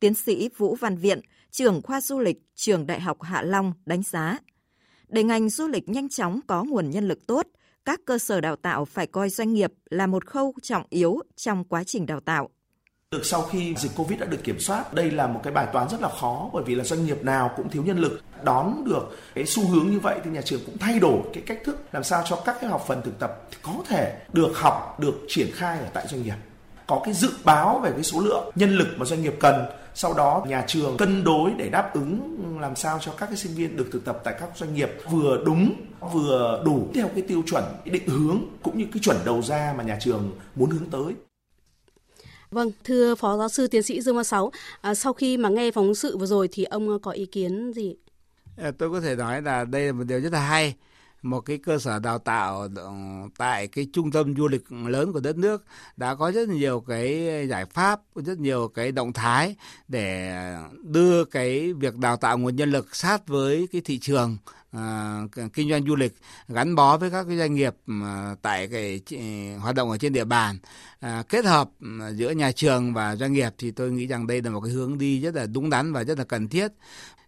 Tiến 0.00 0.14
sĩ 0.14 0.50
Vũ 0.56 0.76
Văn 0.80 0.96
Viện, 0.96 1.20
trưởng 1.54 1.82
khoa 1.82 2.00
du 2.00 2.18
lịch 2.18 2.38
trường 2.54 2.86
Đại 2.86 3.00
học 3.00 3.22
Hạ 3.22 3.42
Long 3.42 3.72
đánh 3.86 4.02
giá, 4.02 4.38
để 5.08 5.22
ngành 5.22 5.48
du 5.48 5.66
lịch 5.66 5.88
nhanh 5.88 6.08
chóng 6.08 6.40
có 6.46 6.64
nguồn 6.64 6.90
nhân 6.90 7.08
lực 7.08 7.26
tốt, 7.26 7.46
các 7.84 8.00
cơ 8.04 8.18
sở 8.18 8.40
đào 8.40 8.56
tạo 8.56 8.84
phải 8.84 9.06
coi 9.06 9.30
doanh 9.30 9.54
nghiệp 9.54 9.72
là 9.90 10.06
một 10.06 10.26
khâu 10.26 10.54
trọng 10.62 10.82
yếu 10.88 11.18
trong 11.36 11.64
quá 11.64 11.84
trình 11.84 12.06
đào 12.06 12.20
tạo. 12.20 12.48
Được 13.10 13.26
sau 13.26 13.42
khi 13.42 13.74
dịch 13.78 13.90
Covid 13.96 14.20
đã 14.20 14.26
được 14.26 14.44
kiểm 14.44 14.60
soát, 14.60 14.94
đây 14.94 15.10
là 15.10 15.26
một 15.26 15.40
cái 15.44 15.52
bài 15.52 15.66
toán 15.72 15.88
rất 15.88 16.00
là 16.00 16.08
khó 16.08 16.50
bởi 16.52 16.64
vì 16.64 16.74
là 16.74 16.84
doanh 16.84 17.06
nghiệp 17.06 17.24
nào 17.24 17.50
cũng 17.56 17.70
thiếu 17.70 17.82
nhân 17.84 17.98
lực. 17.98 18.22
Đón 18.42 18.84
được 18.84 19.18
cái 19.34 19.46
xu 19.46 19.68
hướng 19.68 19.90
như 19.90 20.00
vậy 20.00 20.20
thì 20.24 20.30
nhà 20.30 20.42
trường 20.42 20.60
cũng 20.66 20.78
thay 20.78 20.98
đổi 20.98 21.20
cái 21.32 21.42
cách 21.46 21.58
thức 21.64 21.76
làm 21.92 22.04
sao 22.04 22.22
cho 22.26 22.42
các 22.44 22.56
cái 22.60 22.70
học 22.70 22.84
phần 22.88 23.02
thực 23.04 23.18
tập 23.18 23.48
có 23.62 23.74
thể 23.88 24.22
được 24.32 24.52
học, 24.54 25.00
được 25.00 25.14
triển 25.28 25.50
khai 25.52 25.78
ở 25.78 25.86
tại 25.92 26.06
doanh 26.08 26.22
nghiệp 26.22 26.36
có 26.86 27.00
cái 27.04 27.14
dự 27.14 27.30
báo 27.44 27.80
về 27.84 27.90
cái 27.92 28.02
số 28.02 28.20
lượng 28.20 28.50
nhân 28.54 28.76
lực 28.76 28.88
mà 28.96 29.04
doanh 29.04 29.22
nghiệp 29.22 29.34
cần 29.40 29.66
sau 29.94 30.14
đó 30.14 30.44
nhà 30.48 30.64
trường 30.66 30.96
cân 30.96 31.24
đối 31.24 31.50
để 31.58 31.68
đáp 31.68 31.94
ứng 31.94 32.38
làm 32.60 32.76
sao 32.76 32.98
cho 33.00 33.12
các 33.12 33.26
cái 33.26 33.36
sinh 33.36 33.54
viên 33.54 33.76
được 33.76 33.88
thực 33.92 34.04
tập 34.04 34.20
tại 34.24 34.34
các 34.40 34.48
doanh 34.56 34.74
nghiệp 34.74 34.90
vừa 35.10 35.42
đúng 35.46 35.74
vừa 36.12 36.62
đủ 36.64 36.88
theo 36.94 37.08
cái 37.14 37.22
tiêu 37.28 37.42
chuẩn 37.46 37.64
cái 37.84 37.94
định 37.94 38.08
hướng 38.08 38.38
cũng 38.62 38.78
như 38.78 38.86
cái 38.92 39.02
chuẩn 39.02 39.16
đầu 39.24 39.42
ra 39.42 39.74
mà 39.76 39.84
nhà 39.84 39.98
trường 40.00 40.30
muốn 40.54 40.70
hướng 40.70 40.90
tới 40.90 41.14
Vâng, 42.50 42.70
thưa 42.84 43.14
Phó 43.14 43.36
Giáo 43.36 43.48
sư 43.48 43.66
Tiến 43.66 43.82
sĩ 43.82 44.00
Dương 44.00 44.16
Văn 44.16 44.24
Sáu, 44.24 44.50
à, 44.80 44.94
sau 44.94 45.12
khi 45.12 45.36
mà 45.36 45.48
nghe 45.48 45.70
phóng 45.70 45.94
sự 45.94 46.16
vừa 46.16 46.26
rồi 46.26 46.48
thì 46.52 46.64
ông 46.64 46.98
có 47.00 47.10
ý 47.10 47.26
kiến 47.26 47.72
gì? 47.72 47.94
Tôi 48.78 48.90
có 48.90 49.00
thể 49.00 49.16
nói 49.16 49.42
là 49.42 49.64
đây 49.64 49.86
là 49.86 49.92
một 49.92 50.04
điều 50.04 50.20
rất 50.20 50.32
là 50.32 50.40
hay 50.40 50.74
một 51.24 51.40
cái 51.40 51.58
cơ 51.58 51.78
sở 51.78 51.98
đào 51.98 52.18
tạo 52.18 52.68
tại 53.38 53.66
cái 53.66 53.86
trung 53.92 54.10
tâm 54.10 54.34
du 54.36 54.48
lịch 54.48 54.72
lớn 54.72 55.12
của 55.12 55.20
đất 55.20 55.36
nước 55.36 55.64
đã 55.96 56.14
có 56.14 56.32
rất 56.32 56.48
nhiều 56.48 56.80
cái 56.80 57.28
giải 57.48 57.64
pháp 57.66 58.00
rất 58.14 58.38
nhiều 58.38 58.68
cái 58.74 58.92
động 58.92 59.12
thái 59.12 59.56
để 59.88 60.34
đưa 60.82 61.24
cái 61.24 61.72
việc 61.72 61.96
đào 61.96 62.16
tạo 62.16 62.38
nguồn 62.38 62.56
nhân 62.56 62.70
lực 62.70 62.96
sát 62.96 63.28
với 63.28 63.68
cái 63.72 63.82
thị 63.84 63.98
trường 63.98 64.36
À, 64.76 65.20
kinh 65.52 65.70
doanh 65.70 65.86
du 65.86 65.96
lịch 65.96 66.14
gắn 66.48 66.74
bó 66.74 66.96
với 66.96 67.10
các 67.10 67.24
cái 67.28 67.38
doanh 67.38 67.54
nghiệp 67.54 67.74
à, 67.86 68.34
tại 68.42 68.68
cái 68.68 69.00
hoạt 69.60 69.74
động 69.74 69.90
ở 69.90 69.98
trên 69.98 70.12
địa 70.12 70.24
bàn. 70.24 70.58
À, 71.00 71.22
kết 71.28 71.44
hợp 71.44 71.70
giữa 72.14 72.30
nhà 72.30 72.52
trường 72.52 72.94
và 72.94 73.16
doanh 73.16 73.32
nghiệp 73.32 73.50
thì 73.58 73.70
tôi 73.70 73.90
nghĩ 73.90 74.06
rằng 74.06 74.26
đây 74.26 74.42
là 74.42 74.50
một 74.50 74.60
cái 74.60 74.72
hướng 74.72 74.98
đi 74.98 75.20
rất 75.20 75.34
là 75.34 75.46
đúng 75.46 75.70
đắn 75.70 75.92
và 75.92 76.04
rất 76.04 76.18
là 76.18 76.24
cần 76.24 76.48
thiết 76.48 76.72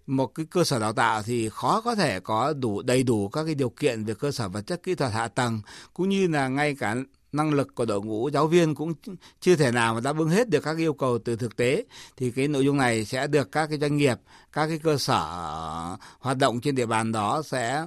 một 0.06 0.34
cái 0.34 0.46
cơ 0.50 0.64
sở 0.64 0.78
đào 0.78 0.92
tạo 0.92 1.22
thì 1.22 1.48
khó 1.48 1.80
có 1.80 1.94
thể 1.94 2.20
có 2.20 2.52
đủ, 2.52 2.82
đầy 2.82 3.02
đủ 3.02 3.28
các 3.28 3.44
cái 3.44 3.54
điều 3.54 3.70
kiện 3.70 4.04
về 4.04 4.14
cơ 4.14 4.30
sở 4.30 4.48
vật 4.48 4.62
chất 4.62 4.82
kỹ 4.82 4.94
thuật 4.94 5.12
hạ 5.12 5.28
tầng, 5.28 5.60
cũng 5.94 6.08
như 6.08 6.28
là 6.28 6.48
ngay 6.48 6.74
cả 6.74 6.96
năng 7.32 7.50
lực 7.52 7.74
của 7.74 7.84
đội 7.84 8.00
ngũ 8.00 8.28
giáo 8.28 8.46
viên 8.46 8.74
cũng 8.74 8.92
chưa 9.40 9.56
thể 9.56 9.70
nào 9.70 9.94
mà 9.94 10.00
đáp 10.00 10.18
ứng 10.18 10.28
hết 10.28 10.48
được 10.48 10.60
các 10.60 10.78
yêu 10.78 10.94
cầu 10.94 11.18
từ 11.24 11.36
thực 11.36 11.56
tế. 11.56 11.84
Thì 12.16 12.30
cái 12.30 12.48
nội 12.48 12.64
dung 12.64 12.76
này 12.76 13.04
sẽ 13.04 13.26
được 13.26 13.52
các 13.52 13.66
cái 13.66 13.78
doanh 13.78 13.96
nghiệp, 13.96 14.18
các 14.52 14.66
cái 14.66 14.78
cơ 14.78 14.98
sở 14.98 15.96
hoạt 16.18 16.36
động 16.38 16.60
trên 16.60 16.74
địa 16.74 16.86
bàn 16.86 17.12
đó 17.12 17.42
sẽ 17.46 17.86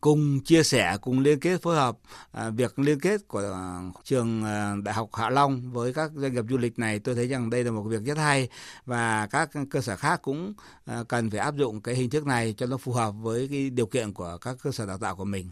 cùng 0.00 0.40
chia 0.40 0.62
sẻ 0.62 0.96
cùng 1.00 1.20
liên 1.20 1.40
kết 1.40 1.62
phối 1.62 1.76
hợp 1.76 1.98
à, 2.32 2.50
việc 2.50 2.78
liên 2.78 3.00
kết 3.00 3.28
của 3.28 3.40
à, 3.40 3.82
trường 4.04 4.44
à, 4.44 4.74
đại 4.82 4.94
học 4.94 5.10
Hạ 5.12 5.30
Long 5.30 5.72
với 5.72 5.94
các 5.94 6.10
doanh 6.14 6.34
nghiệp 6.34 6.44
du 6.50 6.58
lịch 6.58 6.78
này 6.78 6.98
tôi 6.98 7.14
thấy 7.14 7.28
rằng 7.28 7.50
đây 7.50 7.64
là 7.64 7.70
một 7.70 7.82
việc 7.82 8.02
rất 8.04 8.18
hay 8.18 8.48
và 8.86 9.26
các 9.26 9.50
cơ 9.70 9.80
sở 9.80 9.96
khác 9.96 10.22
cũng 10.22 10.52
à, 10.84 11.04
cần 11.08 11.30
phải 11.30 11.40
áp 11.40 11.56
dụng 11.56 11.80
cái 11.80 11.94
hình 11.94 12.10
thức 12.10 12.26
này 12.26 12.54
cho 12.56 12.66
nó 12.66 12.76
phù 12.76 12.92
hợp 12.92 13.10
với 13.10 13.48
cái 13.50 13.70
điều 13.70 13.86
kiện 13.86 14.12
của 14.12 14.38
các 14.40 14.56
cơ 14.62 14.72
sở 14.72 14.86
đào 14.86 14.98
tạo 14.98 15.16
của 15.16 15.24
mình. 15.24 15.50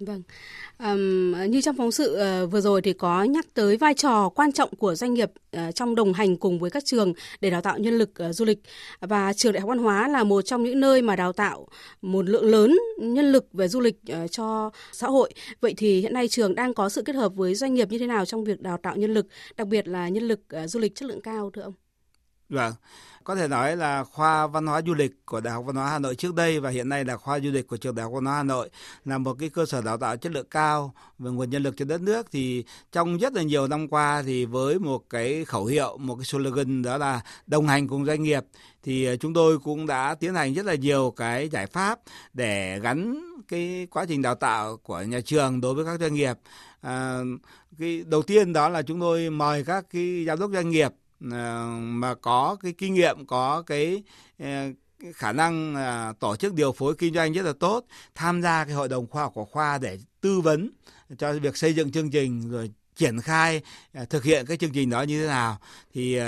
Vâng, 0.00 0.22
um, 0.78 1.50
như 1.50 1.60
trong 1.60 1.76
phóng 1.76 1.90
sự 1.90 2.18
uh, 2.44 2.52
vừa 2.52 2.60
rồi 2.60 2.82
thì 2.82 2.92
có 2.92 3.22
nhắc 3.22 3.46
tới 3.54 3.76
vai 3.76 3.94
trò 3.94 4.28
quan 4.28 4.52
trọng 4.52 4.76
của 4.76 4.94
doanh 4.94 5.14
nghiệp 5.14 5.30
uh, 5.56 5.74
trong 5.74 5.94
đồng 5.94 6.12
hành 6.12 6.36
cùng 6.36 6.58
với 6.58 6.70
các 6.70 6.84
trường 6.84 7.12
để 7.40 7.50
đào 7.50 7.60
tạo 7.60 7.78
nhân 7.78 7.98
lực 7.98 8.10
uh, 8.28 8.34
du 8.34 8.44
lịch 8.44 8.58
và 9.00 9.32
trường 9.32 9.52
đại 9.52 9.60
học 9.60 9.68
văn 9.68 9.78
hóa 9.78 10.08
là 10.08 10.24
một 10.24 10.42
trong 10.42 10.62
những 10.62 10.80
nơi 10.80 11.02
mà 11.02 11.16
đào 11.16 11.32
tạo 11.32 11.68
một 12.02 12.28
lượng 12.28 12.44
lớn 12.44 12.78
nhân 12.98 13.32
lực 13.32 13.46
về 13.52 13.68
du 13.68 13.80
lịch 13.80 13.96
uh, 14.12 14.30
cho 14.30 14.70
xã 14.92 15.06
hội. 15.06 15.32
Vậy 15.60 15.74
thì 15.76 16.00
hiện 16.00 16.14
nay 16.14 16.28
trường 16.28 16.54
đang 16.54 16.74
có 16.74 16.88
sự 16.88 17.02
kết 17.02 17.16
hợp 17.16 17.34
với 17.34 17.54
doanh 17.54 17.74
nghiệp 17.74 17.88
như 17.90 17.98
thế 17.98 18.06
nào 18.06 18.24
trong 18.24 18.44
việc 18.44 18.60
đào 18.60 18.78
tạo 18.82 18.96
nhân 18.96 19.14
lực, 19.14 19.26
đặc 19.56 19.68
biệt 19.68 19.88
là 19.88 20.08
nhân 20.08 20.28
lực 20.28 20.40
uh, 20.64 20.70
du 20.70 20.80
lịch 20.80 20.94
chất 20.94 21.08
lượng 21.08 21.20
cao 21.20 21.50
thưa 21.54 21.62
ông? 21.62 21.72
Vâng. 22.48 22.72
Có 23.24 23.34
thể 23.34 23.48
nói 23.48 23.76
là 23.76 24.04
khoa 24.04 24.46
văn 24.46 24.66
hóa 24.66 24.80
du 24.86 24.94
lịch 24.94 25.26
của 25.26 25.40
Đại 25.40 25.54
học 25.54 25.64
Văn 25.66 25.76
hóa 25.76 25.90
Hà 25.90 25.98
Nội 25.98 26.14
trước 26.14 26.34
đây 26.34 26.60
và 26.60 26.70
hiện 26.70 26.88
nay 26.88 27.04
là 27.04 27.16
khoa 27.16 27.40
du 27.40 27.50
lịch 27.50 27.68
của 27.68 27.76
trường 27.76 27.94
Đại 27.94 28.04
học 28.04 28.12
Văn 28.14 28.24
hóa 28.24 28.36
Hà 28.36 28.42
Nội 28.42 28.70
là 29.04 29.18
một 29.18 29.34
cái 29.38 29.48
cơ 29.48 29.66
sở 29.66 29.82
đào 29.82 29.96
tạo 29.96 30.16
chất 30.16 30.32
lượng 30.32 30.46
cao 30.50 30.94
về 31.18 31.30
nguồn 31.30 31.50
nhân 31.50 31.62
lực 31.62 31.74
cho 31.76 31.84
đất 31.84 32.00
nước 32.00 32.26
thì 32.32 32.64
trong 32.92 33.18
rất 33.18 33.32
là 33.32 33.42
nhiều 33.42 33.68
năm 33.68 33.88
qua 33.88 34.22
thì 34.26 34.44
với 34.44 34.78
một 34.78 35.10
cái 35.10 35.44
khẩu 35.44 35.64
hiệu, 35.64 35.96
một 35.98 36.16
cái 36.16 36.24
slogan 36.24 36.82
đó 36.82 36.98
là 36.98 37.20
đồng 37.46 37.66
hành 37.66 37.88
cùng 37.88 38.06
doanh 38.06 38.22
nghiệp 38.22 38.44
thì 38.82 39.04
ờ, 39.04 39.16
chúng 39.16 39.34
tôi 39.34 39.58
cũng 39.58 39.86
đã 39.86 40.14
tiến 40.14 40.34
hành 40.34 40.54
rất 40.54 40.66
là 40.66 40.74
nhiều 40.74 41.14
cái 41.16 41.48
giải 41.48 41.66
pháp 41.66 41.98
để 42.32 42.78
gắn 42.80 43.22
cái 43.48 43.86
quá 43.90 44.04
trình 44.08 44.22
đào 44.22 44.34
tạo 44.34 44.76
của 44.76 45.02
nhà 45.02 45.20
trường 45.20 45.60
đối 45.60 45.74
với 45.74 45.84
các 45.84 46.00
doanh 46.00 46.14
nghiệp. 46.14 46.36
À, 46.80 47.18
cái 47.78 48.04
đầu 48.06 48.22
tiên 48.22 48.52
đó 48.52 48.68
là 48.68 48.82
chúng 48.82 49.00
tôi 49.00 49.30
mời 49.30 49.64
các 49.64 49.86
cái 49.92 50.24
giám 50.26 50.38
đốc 50.38 50.50
doanh 50.50 50.70
nghiệp 50.70 50.92
Ờ, 51.30 51.66
mà 51.80 52.14
có 52.14 52.56
cái 52.62 52.72
kinh 52.78 52.94
nghiệm 52.94 53.26
có 53.26 53.62
cái, 53.62 54.02
ờ, 54.38 54.46
khả 55.14 55.32
năng 55.32 55.74
ờ, 55.74 56.12
tổ 56.20 56.36
chức 56.36 56.54
điều 56.54 56.72
phối 56.72 56.94
kinh 56.94 57.14
doanh 57.14 57.32
rất 57.32 57.42
là 57.42 57.52
tốt 57.60 57.84
tham 58.14 58.42
gia 58.42 58.64
cái 58.64 58.74
hội 58.74 58.88
đồng 58.88 59.06
khoa 59.06 59.22
học 59.22 59.32
của 59.34 59.44
khoa 59.44 59.78
để 59.78 59.98
tư 60.20 60.40
vấn 60.40 60.70
cho 61.18 61.32
việc 61.32 61.56
xây 61.56 61.74
dựng 61.74 61.92
chương 61.92 62.10
trình 62.10 62.50
rồi 62.50 62.70
triển 62.96 63.20
khai 63.20 63.62
thực 64.10 64.24
hiện 64.24 64.46
cái 64.46 64.56
chương 64.56 64.72
trình 64.72 64.90
đó 64.90 65.02
như 65.02 65.22
thế 65.22 65.28
nào. 65.28 65.58
Thì 65.94 66.18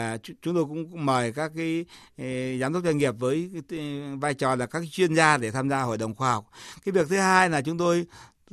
chúng 0.42 0.54
tôi 0.54 0.64
cũng 0.64 1.06
mời 1.06 1.32
các 1.32 1.52
cái 1.56 1.84
giám 2.60 2.72
đốc 2.72 2.84
doanh 2.84 2.98
nghiệp 2.98 3.14
với 3.18 3.50
vai 4.20 4.34
trò 4.34 4.54
là 4.54 4.66
các 4.66 4.82
chuyên 4.90 5.14
gia 5.14 5.36
để 5.36 5.50
tham 5.50 5.68
gia 5.70 5.82
hội 5.82 5.98
đồng 5.98 6.14
khoa 6.14 6.32
học. 6.32 6.50
Cái 6.84 6.92
việc 6.92 7.08
thứ 7.08 7.16
hai 7.16 7.50
là 7.50 7.62
chúng 7.62 7.78
tôi 7.78 8.06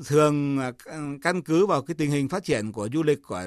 thường 0.04 0.60
ừ, 0.86 1.18
căn 1.22 1.42
cứ 1.42 1.66
vào 1.66 1.82
cái 1.82 1.96
tình 1.96 2.12
hình 2.12 2.30
phát 2.30 2.44
triển 2.44 2.72
của 2.72 2.90
du 2.94 3.04
lịch 3.04 3.24
của 3.28 3.42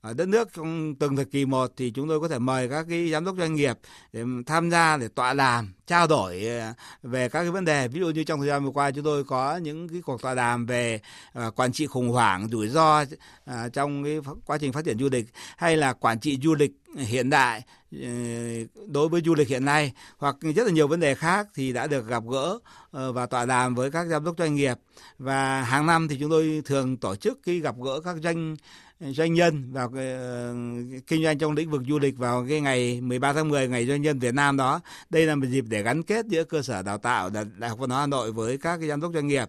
ờ, 0.00 0.14
đất 0.14 0.28
nước 0.28 0.48
trong 0.54 0.94
từng 0.94 1.16
thời 1.16 1.24
kỳ 1.24 1.44
một 1.44 1.72
thì 1.76 1.90
chúng 1.90 2.08
tôi 2.08 2.20
có 2.20 2.28
thể 2.28 2.38
mời 2.38 2.68
các 2.68 2.86
cái 2.88 3.10
giám 3.10 3.24
đốc 3.24 3.36
doanh 3.38 3.54
nghiệp 3.54 3.78
để 4.12 4.24
tham 4.46 4.70
gia 4.70 4.96
để 4.96 5.08
tọa 5.08 5.34
đàm, 5.34 5.72
trao 5.86 6.06
đổi 6.06 6.44
ờ, 6.46 6.72
về 7.02 7.28
các 7.28 7.40
cái 7.40 7.50
vấn 7.50 7.64
đề. 7.64 7.88
Ví 7.88 8.00
dụ 8.00 8.10
như 8.10 8.24
trong 8.24 8.40
thời 8.40 8.48
gian 8.48 8.64
vừa 8.64 8.70
qua 8.70 8.90
chúng 8.90 9.04
tôi 9.04 9.24
có 9.24 9.56
những 9.56 9.88
cái 9.88 10.02
cuộc 10.04 10.22
tọa 10.22 10.34
đàm 10.34 10.66
về 10.66 11.00
ờ, 11.32 11.50
quản 11.50 11.72
trị 11.72 11.86
khủng 11.86 12.08
hoảng 12.08 12.48
rủi 12.48 12.68
ro 12.68 13.04
trong 13.72 14.04
cái 14.04 14.18
quá 14.46 14.58
trình 14.58 14.72
phát 14.72 14.84
triển 14.84 14.98
du 14.98 15.08
lịch 15.12 15.26
hay 15.56 15.76
là 15.76 15.92
quản 15.92 16.20
trị 16.20 16.38
du 16.42 16.54
lịch 16.54 16.72
hiện 16.96 17.30
đại 17.30 17.62
ờ, 17.92 18.08
đối 18.86 19.08
với 19.08 19.20
du 19.24 19.34
lịch 19.34 19.48
hiện 19.48 19.64
nay 19.64 19.92
hoặc 20.16 20.36
rất 20.56 20.66
là 20.66 20.72
nhiều 20.72 20.88
vấn 20.88 21.00
đề 21.00 21.14
khác 21.14 21.48
thì 21.54 21.72
đã 21.72 21.86
được 21.86 22.06
gặp 22.06 22.22
gỡ 22.30 22.58
ờ, 22.90 23.12
và 23.12 23.26
tọa 23.26 23.46
đàm 23.46 23.74
với 23.74 23.90
các 23.90 24.06
giám 24.06 24.24
đốc 24.24 24.38
doanh 24.38 24.54
nghiệp 24.54 24.78
và 25.18 25.62
hàng 25.62 25.86
năm 25.86 26.08
thì 26.08 26.16
chúng 26.20 26.30
tôi 26.30 26.62
thường 26.64 26.96
tổ 26.96 27.16
chức 27.16 27.38
cái 27.42 27.58
gặp 27.58 27.74
gỡ 27.84 28.00
các 28.00 28.16
doanh 28.22 28.56
doanh 29.10 29.34
nhân 29.34 29.72
vào 29.72 29.90
ờ, 29.96 30.54
kinh 31.06 31.24
doanh 31.24 31.38
trong 31.38 31.52
lĩnh 31.52 31.70
vực 31.70 31.82
du 31.88 31.98
lịch 31.98 32.18
vào 32.18 32.46
cái 32.48 32.60
ngày 32.60 33.00
13 33.00 33.32
tháng 33.32 33.48
10 33.48 33.68
ngày 33.68 33.86
doanh 33.86 34.02
nhân 34.02 34.18
Việt 34.18 34.34
Nam 34.34 34.56
đó. 34.56 34.80
Đây 35.10 35.26
là 35.26 35.34
một 35.34 35.46
dịp 35.48 35.64
để 35.68 35.82
gắn 35.82 36.02
kết 36.02 36.26
giữa 36.26 36.44
cơ 36.44 36.62
sở 36.62 36.82
đào 36.82 36.98
tạo 36.98 37.30
Đại 37.30 37.70
học 37.70 37.78
Văn 37.78 37.90
hóa 37.90 38.00
Hà 38.00 38.06
Nội 38.06 38.32
với 38.32 38.58
các 38.58 38.76
cái 38.76 38.88
giám 38.88 39.00
đốc 39.00 39.12
doanh 39.14 39.26
nghiệp. 39.26 39.48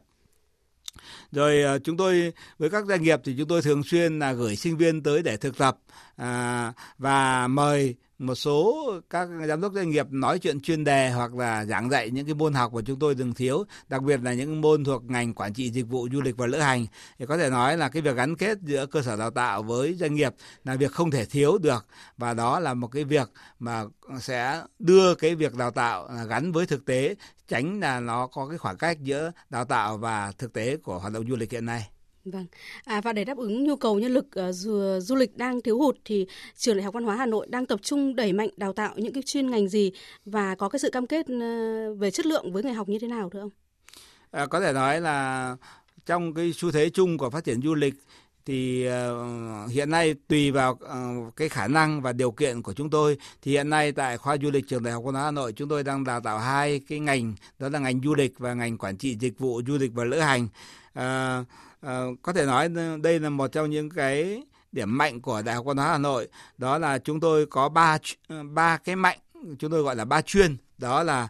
Rồi 1.33 1.61
ờ, 1.61 1.79
chúng 1.79 1.97
tôi 1.97 2.33
với 2.57 2.69
các 2.69 2.85
doanh 2.85 3.03
nghiệp 3.03 3.19
thì 3.23 3.35
chúng 3.37 3.47
tôi 3.47 3.61
thường 3.61 3.83
xuyên 3.83 4.19
là 4.19 4.33
gửi 4.33 4.55
sinh 4.55 4.77
viên 4.77 5.03
tới 5.03 5.23
để 5.23 5.37
thực 5.37 5.57
tập 5.57 5.77
à, 6.15 6.73
và 6.97 7.47
mời 7.47 7.95
một 8.19 8.35
số 8.35 8.85
các 9.09 9.29
giám 9.47 9.61
đốc 9.61 9.73
doanh 9.73 9.89
nghiệp 9.89 10.07
nói 10.09 10.39
chuyện 10.39 10.61
chuyên 10.61 10.83
đề 10.83 11.11
hoặc 11.11 11.35
là 11.35 11.65
giảng 11.65 11.89
dạy 11.89 12.09
những 12.09 12.25
cái 12.25 12.35
môn 12.35 12.53
học 12.53 12.73
mà 12.73 12.81
chúng 12.85 12.99
tôi 12.99 13.15
từng 13.15 13.33
thiếu, 13.33 13.63
đặc 13.89 14.03
biệt 14.03 14.19
là 14.23 14.33
những 14.33 14.61
môn 14.61 14.83
thuộc 14.83 15.03
ngành 15.03 15.33
quản 15.33 15.53
trị 15.53 15.69
dịch 15.69 15.87
vụ 15.89 16.07
du 16.13 16.21
lịch 16.21 16.37
và 16.37 16.45
lữ 16.45 16.57
hành. 16.57 16.85
Thì 17.19 17.25
có 17.25 17.37
thể 17.37 17.49
nói 17.49 17.77
là 17.77 17.89
cái 17.89 18.01
việc 18.01 18.15
gắn 18.15 18.35
kết 18.35 18.57
giữa 18.61 18.85
cơ 18.85 19.01
sở 19.01 19.17
đào 19.17 19.31
tạo 19.31 19.63
với 19.63 19.93
doanh 19.93 20.15
nghiệp 20.15 20.33
là 20.63 20.75
việc 20.75 20.91
không 20.91 21.11
thể 21.11 21.25
thiếu 21.25 21.57
được 21.57 21.85
và 22.17 22.33
đó 22.33 22.59
là 22.59 22.73
một 22.73 22.87
cái 22.87 23.03
việc 23.03 23.29
mà 23.59 23.83
sẽ 24.19 24.63
đưa 24.79 25.15
cái 25.15 25.35
việc 25.35 25.55
đào 25.55 25.71
tạo 25.71 26.09
gắn 26.27 26.51
với 26.51 26.65
thực 26.65 26.85
tế 26.85 27.15
tránh 27.47 27.79
là 27.79 27.99
nó 27.99 28.27
có 28.27 28.47
cái 28.47 28.57
khoảng 28.57 28.77
cách 28.77 28.97
giữa 29.01 29.31
đào 29.49 29.65
tạo 29.65 29.97
và 29.97 30.31
thực 30.37 30.53
tế 30.53 30.77
của 30.77 30.99
hoạt 30.99 31.13
động 31.13 31.22
du 31.29 31.35
lịch 31.35 31.51
hiện 31.51 31.65
nay. 31.65 31.89
Vâng. 32.25 32.45
À, 32.83 33.01
và 33.01 33.13
để 33.13 33.23
đáp 33.23 33.37
ứng 33.37 33.63
nhu 33.63 33.75
cầu 33.75 33.99
nhân 33.99 34.11
lực 34.11 34.25
uh, 34.25 34.55
du, 34.55 34.99
du 34.99 35.15
lịch 35.15 35.37
đang 35.37 35.61
thiếu 35.61 35.77
hụt 35.77 35.97
thì 36.05 36.27
trường 36.57 36.77
Đại 36.77 36.83
học 36.83 36.93
Văn 36.93 37.03
hóa 37.03 37.15
Hà 37.15 37.25
Nội 37.25 37.47
đang 37.49 37.65
tập 37.65 37.79
trung 37.83 38.15
đẩy 38.15 38.33
mạnh 38.33 38.49
đào 38.57 38.73
tạo 38.73 38.93
những 38.95 39.13
cái 39.13 39.23
chuyên 39.23 39.51
ngành 39.51 39.67
gì 39.67 39.91
và 40.25 40.55
có 40.55 40.69
cái 40.69 40.79
sự 40.79 40.89
cam 40.89 41.07
kết 41.07 41.21
uh, 41.21 41.99
về 41.99 42.11
chất 42.11 42.25
lượng 42.25 42.53
với 42.53 42.63
người 42.63 42.73
học 42.73 42.89
như 42.89 42.99
thế 42.99 43.07
nào 43.07 43.29
thưa 43.29 43.39
ông? 43.39 43.49
À, 44.31 44.45
có 44.45 44.59
thể 44.59 44.73
nói 44.73 45.01
là 45.01 45.55
trong 46.05 46.33
cái 46.33 46.51
xu 46.55 46.71
thế 46.71 46.89
chung 46.89 47.17
của 47.17 47.29
phát 47.29 47.43
triển 47.43 47.61
du 47.61 47.73
lịch 47.73 47.93
thì 48.45 48.87
uh, 48.87 49.71
hiện 49.71 49.89
nay 49.89 50.15
tùy 50.27 50.51
vào 50.51 50.71
uh, 50.71 51.35
cái 51.35 51.49
khả 51.49 51.67
năng 51.67 52.01
và 52.01 52.13
điều 52.13 52.31
kiện 52.31 52.61
của 52.61 52.73
chúng 52.73 52.89
tôi 52.89 53.17
thì 53.41 53.51
hiện 53.51 53.69
nay 53.69 53.91
tại 53.91 54.17
khoa 54.17 54.37
du 54.41 54.51
lịch 54.51 54.67
trường 54.67 54.83
đại 54.83 54.93
học 54.93 55.03
văn 55.03 55.13
hóa 55.13 55.23
hà 55.23 55.31
nội 55.31 55.53
chúng 55.53 55.69
tôi 55.69 55.83
đang 55.83 56.03
đào 56.03 56.21
tạo 56.21 56.39
hai 56.39 56.81
cái 56.89 56.99
ngành 56.99 57.33
đó 57.59 57.69
là 57.69 57.79
ngành 57.79 58.01
du 58.03 58.15
lịch 58.15 58.39
và 58.39 58.53
ngành 58.53 58.77
quản 58.77 58.97
trị 58.97 59.17
dịch 59.19 59.39
vụ 59.39 59.61
du 59.67 59.77
lịch 59.77 59.93
và 59.93 60.03
lữ 60.03 60.19
hành 60.19 60.47
à, 60.93 61.43
à, 61.81 62.01
có 62.21 62.33
thể 62.33 62.45
nói 62.45 62.69
đây 63.01 63.19
là 63.19 63.29
một 63.29 63.47
trong 63.47 63.69
những 63.69 63.89
cái 63.89 64.43
điểm 64.71 64.97
mạnh 64.97 65.21
của 65.21 65.41
Đại 65.41 65.55
học 65.55 65.65
Văn 65.65 65.77
hóa 65.77 65.87
Hà 65.87 65.97
Nội. 65.97 66.27
Đó 66.57 66.77
là 66.77 66.97
chúng 66.97 67.19
tôi 67.19 67.45
có 67.45 67.69
ba 67.69 67.97
ờ, 68.27 68.43
ba 68.43 68.77
cái 68.77 68.95
mạnh 68.95 69.19
chúng 69.59 69.71
tôi 69.71 69.81
gọi 69.81 69.95
là 69.95 70.05
ba 70.05 70.21
chuyên. 70.21 70.57
Đó 70.77 71.03
là 71.03 71.27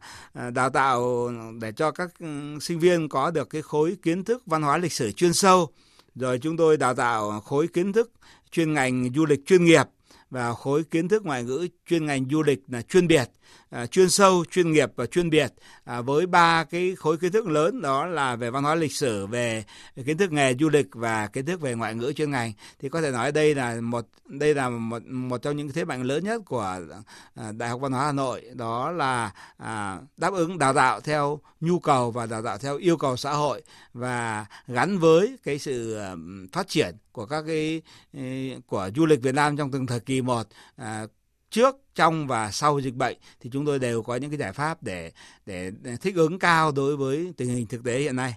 đào 0.54 0.70
tạo 0.70 1.30
để 1.62 1.72
cho 1.72 1.92
các 1.92 2.10
ừ, 2.20 2.60
sinh 2.62 2.80
viên 2.80 3.10
có 3.10 3.32
được 3.32 3.50
cái 3.50 3.62
khối 3.62 3.98
kiến 4.02 4.24
thức 4.24 4.44
văn 4.46 4.62
hóa 4.62 4.78
lịch 4.78 4.94
sử 4.94 5.12
chuyên 5.12 5.34
sâu. 5.34 5.70
Rồi 6.16 6.40
chúng 6.40 6.58
tôi 6.58 6.78
đào 6.78 6.94
tạo 6.94 7.42
khối 7.42 7.68
kiến 7.68 7.94
thức 7.94 8.12
chuyên 8.52 8.74
ngành 8.74 9.10
du 9.16 9.26
lịch 9.26 9.46
chuyên 9.46 9.66
nghiệp 9.66 9.84
và 10.34 10.54
khối 10.54 10.84
kiến 10.84 11.08
thức 11.08 11.26
ngoại 11.26 11.44
ngữ 11.44 11.68
chuyên 11.90 12.06
ngành 12.06 12.26
du 12.32 12.44
lịch 12.44 12.60
là 12.68 12.82
chuyên 12.82 13.08
biệt 13.08 13.30
à, 13.74 13.86
chuyên 13.86 14.10
sâu 14.10 14.46
chuyên 14.52 14.72
nghiệp 14.72 14.92
và 14.96 15.06
chuyên 15.06 15.30
biệt. 15.30 15.54
À, 15.84 16.02
với 16.02 16.26
ba 16.26 16.64
cái 16.64 16.96
khối 16.96 17.18
kiến 17.18 17.32
thức 17.32 17.48
lớn 17.48 17.82
đó 17.82 18.06
là 18.06 18.36
về 18.36 18.50
văn 18.50 18.64
hóa 18.64 18.76
lịch 18.76 18.92
sử 18.92 19.28
về 19.28 19.64
kiến 20.06 20.18
thức 20.18 20.32
nghề 20.32 20.56
du 20.60 20.70
lịch 20.70 20.88
và 20.92 21.28
kiến 21.28 21.46
thức 21.46 21.62
về 21.62 21.76
ngoại 21.76 21.96
ngữ 21.96 22.14
chuyên 22.16 22.32
ngành. 22.32 22.52
Thì 22.80 22.90
có 22.90 23.02
thể 23.02 23.12
nói 23.12 23.32
đây 23.32 23.56
là 23.56 23.82
một 23.82 24.06
đây 24.26 24.56
là 24.56 24.70
một 24.70 25.06
một 25.06 25.42
trong 25.42 25.58
những 25.58 25.70
thế 25.70 25.86
mạnh 25.86 26.04
lớn 26.04 26.24
nhất 26.24 26.42
của 26.46 26.80
à, 27.36 27.52
đại 27.52 27.70
học 27.70 27.82
văn 27.82 27.92
hóa 27.92 28.06
hà 28.06 28.12
nội. 28.12 28.44
Đó 28.54 28.92
là 28.92 29.32
à, 29.58 30.00
đáp 30.18 30.34
ứng 30.34 30.60
đào 30.60 30.74
tạo 30.74 31.02
theo 31.02 31.40
nhu 31.62 31.80
cầu 31.80 32.12
và 32.12 32.26
đào 32.26 32.42
tạo 32.42 32.58
theo 32.58 32.78
yêu 32.78 32.98
cầu 32.98 33.18
xã 33.18 33.34
hội 33.34 33.62
và 33.94 34.46
gắn 34.68 35.00
với 35.00 35.38
cái 35.44 35.60
sự 35.60 35.98
à, 35.98 36.16
phát 36.52 36.68
triển 36.68 36.96
của 37.12 37.26
các 37.26 37.44
cái 37.48 37.82
à, 38.14 38.24
của 38.68 38.90
du 38.96 39.06
lịch 39.06 39.22
Việt 39.22 39.36
Nam 39.36 39.58
trong 39.58 39.72
từng 39.72 39.86
thời 39.86 40.00
kỳ 40.00 40.22
một 40.24 40.48
à, 40.76 41.06
trước 41.50 41.76
trong 41.96 42.28
và 42.28 42.52
sau 42.52 42.80
dịch 42.80 42.96
bệnh 42.96 43.18
thì 43.40 43.50
chúng 43.54 43.66
tôi 43.66 43.80
đều 43.80 44.04
có 44.04 44.16
những 44.16 44.30
cái 44.30 44.40
giải 44.40 44.54
pháp 44.54 44.84
để 44.84 45.12
để 45.46 45.72
thích 46.02 46.16
ứng 46.16 46.40
cao 46.40 46.72
đối 46.72 46.98
với 46.98 47.34
tình 47.38 47.50
hình 47.50 47.68
thực 47.68 47.84
tế 47.84 48.00
hiện 48.00 48.16
nay. 48.16 48.34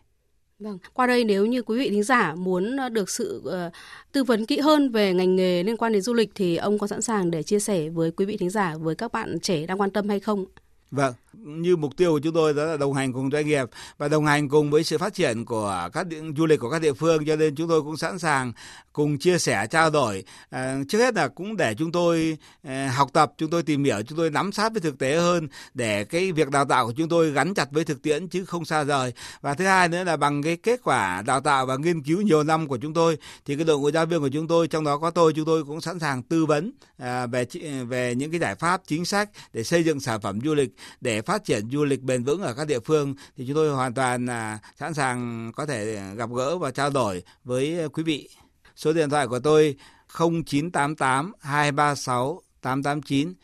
Vâng, 0.59 0.79
qua 0.93 1.07
đây 1.07 1.25
nếu 1.25 1.47
như 1.47 1.63
quý 1.63 1.79
vị 1.79 1.91
thính 1.91 2.03
giả 2.03 2.35
muốn 2.35 2.77
được 2.93 3.11
sự 3.11 3.43
uh, 3.45 3.73
tư 4.13 4.25
vấn 4.25 4.47
kỹ 4.47 4.59
hơn 4.59 4.91
về 4.91 5.15
ngành 5.15 5.37
nghề 5.37 5.63
liên 5.63 5.77
quan 5.77 5.93
đến 5.93 6.03
du 6.03 6.15
lịch 6.15 6.31
thì 6.35 6.57
ông 6.57 6.79
có 6.79 6.87
sẵn 6.87 7.03
sàng 7.03 7.31
để 7.31 7.43
chia 7.43 7.59
sẻ 7.59 7.89
với 7.89 8.11
quý 8.11 8.27
vị 8.27 8.37
thính 8.37 8.51
giả 8.51 8.77
với 8.77 8.95
các 8.95 9.13
bạn 9.13 9.41
trẻ 9.41 9.67
đang 9.67 9.81
quan 9.81 9.91
tâm 9.91 10.09
hay 10.09 10.21
không? 10.21 10.47
Vâng, 10.91 11.15
như 11.33 11.77
mục 11.77 11.97
tiêu 11.97 12.13
của 12.13 12.19
chúng 12.19 12.35
tôi 12.35 12.55
đó 12.55 12.65
là 12.65 12.77
đồng 12.77 12.95
hành 12.95 13.13
cùng 13.13 13.31
doanh 13.31 13.47
nghiệp 13.47 13.65
và 13.99 14.09
đồng 14.09 14.27
hành 14.27 14.49
cùng 14.49 14.71
với 14.71 14.85
sự 14.85 14.99
phát 14.99 15.15
triển 15.15 15.45
của 15.45 15.89
các 15.93 16.07
địa, 16.07 16.21
du 16.37 16.47
lịch 16.47 16.61
của 16.61 16.71
các 16.71 16.83
địa 16.83 16.93
phương 16.93 17.25
cho 17.27 17.37
nên 17.37 17.55
chúng 17.55 17.69
tôi 17.69 17.83
cũng 17.83 17.97
sẵn 17.97 18.19
sàng 18.19 18.53
cùng 18.93 19.19
chia 19.19 19.39
sẻ 19.39 19.67
trao 19.67 19.91
đổi. 19.91 20.25
À, 20.51 20.79
trước 20.89 20.99
hết 20.99 21.15
là 21.15 21.29
cũng 21.29 21.57
để 21.57 21.75
chúng 21.75 21.93
tôi 21.93 22.39
à, 22.63 22.93
học 22.97 23.11
tập 23.13 23.33
chúng 23.39 23.51
tôi 23.51 23.63
tìm 23.63 23.85
hiểu 23.85 24.03
chúng 24.07 24.19
tôi 24.19 24.31
nắm 24.31 24.53
sát 24.53 24.73
với 24.73 24.81
thực 24.81 24.99
tế 24.99 25.17
hơn 25.17 25.49
để 25.75 26.05
cái 26.05 26.33
việc 26.33 26.51
đào 26.51 26.65
tạo 26.65 26.87
của 26.87 26.93
chúng 26.97 27.09
tôi 27.09 27.31
gắn 27.31 27.55
chặt 27.55 27.71
với 27.71 27.85
thực 27.85 28.03
tiễn 28.03 28.29
chứ 28.29 28.45
không 28.45 28.65
xa 28.65 28.85
rời. 28.85 29.13
Và 29.41 29.55
thứ 29.55 29.65
hai 29.65 29.89
nữa 29.89 30.05
là 30.05 30.17
bằng 30.17 30.43
cái 30.43 30.57
kết 30.57 30.81
quả 30.85 31.23
đào 31.23 31.41
tạo 31.41 31.67
và 31.67 31.77
nghiên 31.77 32.03
cứu 32.03 32.21
nhiều 32.21 32.43
năm 32.43 32.69
của 32.69 32.79
chúng 32.79 32.95
tôi 32.95 33.19
thì 33.45 33.57
cái 33.57 33.65
đội 33.65 33.79
ngũ 33.79 33.91
giáo 33.91 34.07
viên 34.07 34.21
của 34.21 34.29
chúng 34.29 34.49
tôi 34.49 34.69
trong 34.69 34.85
đó 34.85 34.99
có 34.99 35.11
tôi 35.11 35.33
chúng 35.33 35.45
tôi 35.45 35.65
cũng 35.65 35.81
sẵn 35.81 35.99
sàng 35.99 36.23
tư 36.23 36.47
vấn 36.47 36.73
à, 36.99 37.27
về 37.27 37.47
về 37.89 38.15
những 38.15 38.31
cái 38.31 38.41
giải 38.41 38.55
pháp 38.55 38.81
chính 38.87 39.05
sách 39.05 39.31
để 39.53 39.65
xây 39.65 39.85
dựng 39.85 40.01
sản 40.01 40.21
phẩm 40.21 40.39
du 40.45 40.55
lịch 40.55 40.76
để 41.01 41.23
phát 41.23 41.45
triển 41.45 41.71
du 41.71 41.85
lịch 41.85 42.03
bền 42.03 42.25
vững 42.25 42.43
ở 42.43 42.55
các 42.55 42.67
địa 42.67 42.81
phương 42.81 43.15
thì 43.37 43.45
chúng 43.47 43.55
tôi 43.55 43.75
hoàn 43.75 43.95
toàn 43.95 44.27
là 44.27 44.59
sẵn 44.79 44.95
sàng 44.95 45.53
có 45.57 45.67
thể 45.67 46.01
gặp 46.17 46.31
gỡ 46.37 46.59
và 46.59 46.71
trao 46.71 46.91
đổi 46.91 47.23
với 47.45 47.89
quý 47.93 48.03
vị. 48.03 48.29
Số 48.77 48.93
điện 48.93 49.11
thoại 49.11 49.27
của 49.27 49.39
tôi 49.39 49.77
0988 50.19 51.33
236 51.41 52.43
889. 52.61 53.35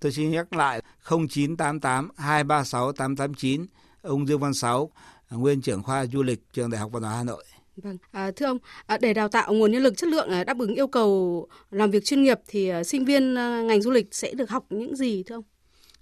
Tôi 0.00 0.12
xin 0.12 0.30
nhắc 0.30 0.52
lại 0.52 0.82
0988 1.08 2.08
236 2.16 2.92
889. 2.92 3.66
Ông 4.02 4.28
Dương 4.28 4.40
Văn 4.40 4.54
Sáu, 4.54 4.90
nguyên 5.30 5.60
trưởng 5.60 5.82
khoa 5.82 6.06
du 6.06 6.22
lịch 6.22 6.52
trường 6.52 6.70
Đại 6.70 6.80
học 6.80 6.92
Văn 6.92 7.02
hóa 7.02 7.16
Hà 7.16 7.24
Nội. 7.24 7.44
Vâng, 7.76 7.98
à, 8.10 8.30
thưa 8.36 8.46
ông, 8.46 8.58
à, 8.86 8.98
để 9.00 9.14
đào 9.14 9.28
tạo 9.28 9.52
nguồn 9.52 9.72
nhân 9.72 9.82
lực 9.82 9.96
chất 9.96 10.08
lượng 10.08 10.28
à, 10.30 10.44
đáp 10.44 10.58
ứng 10.58 10.74
yêu 10.74 10.86
cầu 10.86 11.48
làm 11.70 11.90
việc 11.90 12.04
chuyên 12.04 12.22
nghiệp 12.22 12.38
thì 12.48 12.68
à, 12.68 12.84
sinh 12.84 13.04
viên 13.04 13.34
à, 13.34 13.62
ngành 13.62 13.82
du 13.82 13.90
lịch 13.90 14.14
sẽ 14.14 14.34
được 14.34 14.50
học 14.50 14.66
những 14.70 14.96
gì 14.96 15.22
thưa 15.22 15.34
ông? 15.34 15.44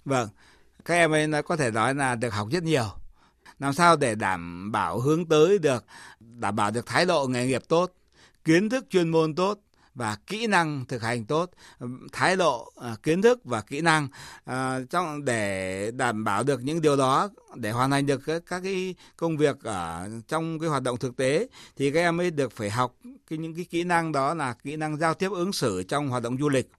Vâng, 0.05 0.27
các 0.85 0.93
em 0.93 1.11
ấy 1.11 1.27
nó 1.27 1.41
có 1.41 1.55
thể 1.55 1.71
nói 1.71 1.95
là 1.95 2.15
được 2.15 2.33
học 2.33 2.47
rất 2.51 2.63
nhiều. 2.63 2.85
Làm 3.59 3.73
sao 3.73 3.95
để 3.95 4.15
đảm 4.15 4.71
bảo 4.71 4.99
hướng 4.99 5.25
tới 5.25 5.59
được 5.59 5.85
đảm 6.19 6.55
bảo 6.55 6.71
được 6.71 6.85
thái 6.85 7.05
độ 7.05 7.27
nghề 7.27 7.47
nghiệp 7.47 7.61
tốt 7.67 7.91
kiến 8.45 8.69
thức 8.69 8.85
chuyên 8.89 9.09
môn 9.09 9.35
tốt 9.35 9.59
và 9.95 10.17
kỹ 10.27 10.47
năng 10.47 10.85
thực 10.85 11.01
hành 11.01 11.25
tốt 11.25 11.51
thái 12.11 12.35
độ 12.35 12.71
à, 12.81 12.95
kiến 13.03 13.21
thức 13.21 13.39
và 13.43 13.61
kỹ 13.61 13.81
năng 13.81 14.07
à, 14.45 14.79
trong 14.89 15.25
để 15.25 15.91
đảm 15.91 16.23
bảo 16.23 16.43
được 16.43 16.63
những 16.63 16.81
điều 16.81 16.97
đó 16.97 17.29
để 17.55 17.71
hoàn 17.71 17.91
thành 17.91 18.05
được 18.05 18.21
các, 18.25 18.43
các 18.45 18.61
cái 18.63 18.95
công 19.17 19.37
việc 19.37 19.63
ở 19.63 20.09
trong 20.27 20.59
cái 20.59 20.69
hoạt 20.69 20.83
động 20.83 20.97
thực 20.97 21.17
tế 21.17 21.47
thì 21.77 21.91
các 21.91 21.99
em 21.99 22.21
ấy 22.21 22.31
được 22.31 22.51
phải 22.51 22.69
học 22.69 22.95
cái 23.29 23.39
những 23.39 23.55
cái 23.55 23.65
kỹ 23.69 23.83
năng 23.83 24.11
đó 24.11 24.33
là 24.33 24.53
kỹ 24.53 24.75
năng 24.75 24.97
giao 24.97 25.13
tiếp 25.13 25.31
ứng 25.31 25.53
xử 25.53 25.83
trong 25.83 26.09
hoạt 26.09 26.23
động 26.23 26.37
du 26.37 26.49
lịch 26.49 26.71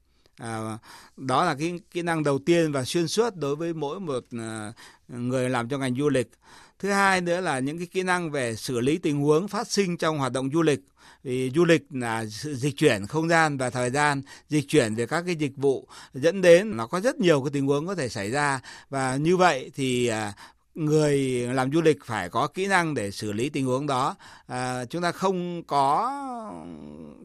à, 0.42 0.78
đó 1.16 1.44
là 1.44 1.54
cái 1.54 1.80
kỹ 1.90 2.02
năng 2.02 2.22
đầu 2.22 2.38
tiên 2.38 2.72
và 2.72 2.84
xuyên 2.84 3.08
suốt 3.08 3.36
đối 3.36 3.56
với 3.56 3.74
mỗi 3.74 4.00
một 4.00 4.24
à, 4.38 4.72
người 5.08 5.50
làm 5.50 5.68
trong 5.68 5.80
ngành 5.80 5.94
du 5.96 6.08
lịch. 6.08 6.30
Thứ 6.78 6.90
hai 6.90 7.20
nữa 7.20 7.40
là 7.40 7.58
những 7.58 7.78
cái 7.78 7.86
kỹ 7.86 8.02
năng 8.02 8.30
về 8.30 8.56
xử 8.56 8.80
lý 8.80 8.98
tình 8.98 9.20
huống 9.20 9.48
phát 9.48 9.70
sinh 9.70 9.96
trong 9.96 10.18
hoạt 10.18 10.32
động 10.32 10.50
du 10.52 10.62
lịch. 10.62 10.80
Vì 11.22 11.50
du 11.54 11.64
lịch 11.64 11.82
là 11.90 12.24
sự 12.30 12.54
dịch 12.54 12.76
chuyển 12.76 13.06
không 13.06 13.28
gian 13.28 13.58
và 13.58 13.70
thời 13.70 13.90
gian 13.90 14.22
dịch 14.48 14.68
chuyển 14.68 14.94
về 14.94 15.06
các 15.06 15.22
cái 15.26 15.34
dịch 15.34 15.56
vụ 15.56 15.88
dẫn 16.14 16.40
đến 16.40 16.76
nó 16.76 16.86
có 16.86 17.00
rất 17.00 17.20
nhiều 17.20 17.42
cái 17.42 17.50
tình 17.52 17.66
huống 17.66 17.86
có 17.86 17.94
thể 17.94 18.08
xảy 18.08 18.30
ra. 18.30 18.60
Và 18.90 19.16
như 19.16 19.36
vậy 19.36 19.70
thì 19.74 20.06
à, 20.06 20.32
người 20.74 21.18
làm 21.52 21.72
du 21.72 21.80
lịch 21.80 22.04
phải 22.04 22.28
có 22.28 22.46
kỹ 22.46 22.66
năng 22.66 22.94
để 22.94 23.10
xử 23.10 23.32
lý 23.32 23.48
tình 23.48 23.66
huống 23.66 23.86
đó. 23.86 24.16
À, 24.46 24.84
chúng 24.84 25.02
ta 25.02 25.12
không 25.12 25.62
có 25.62 26.12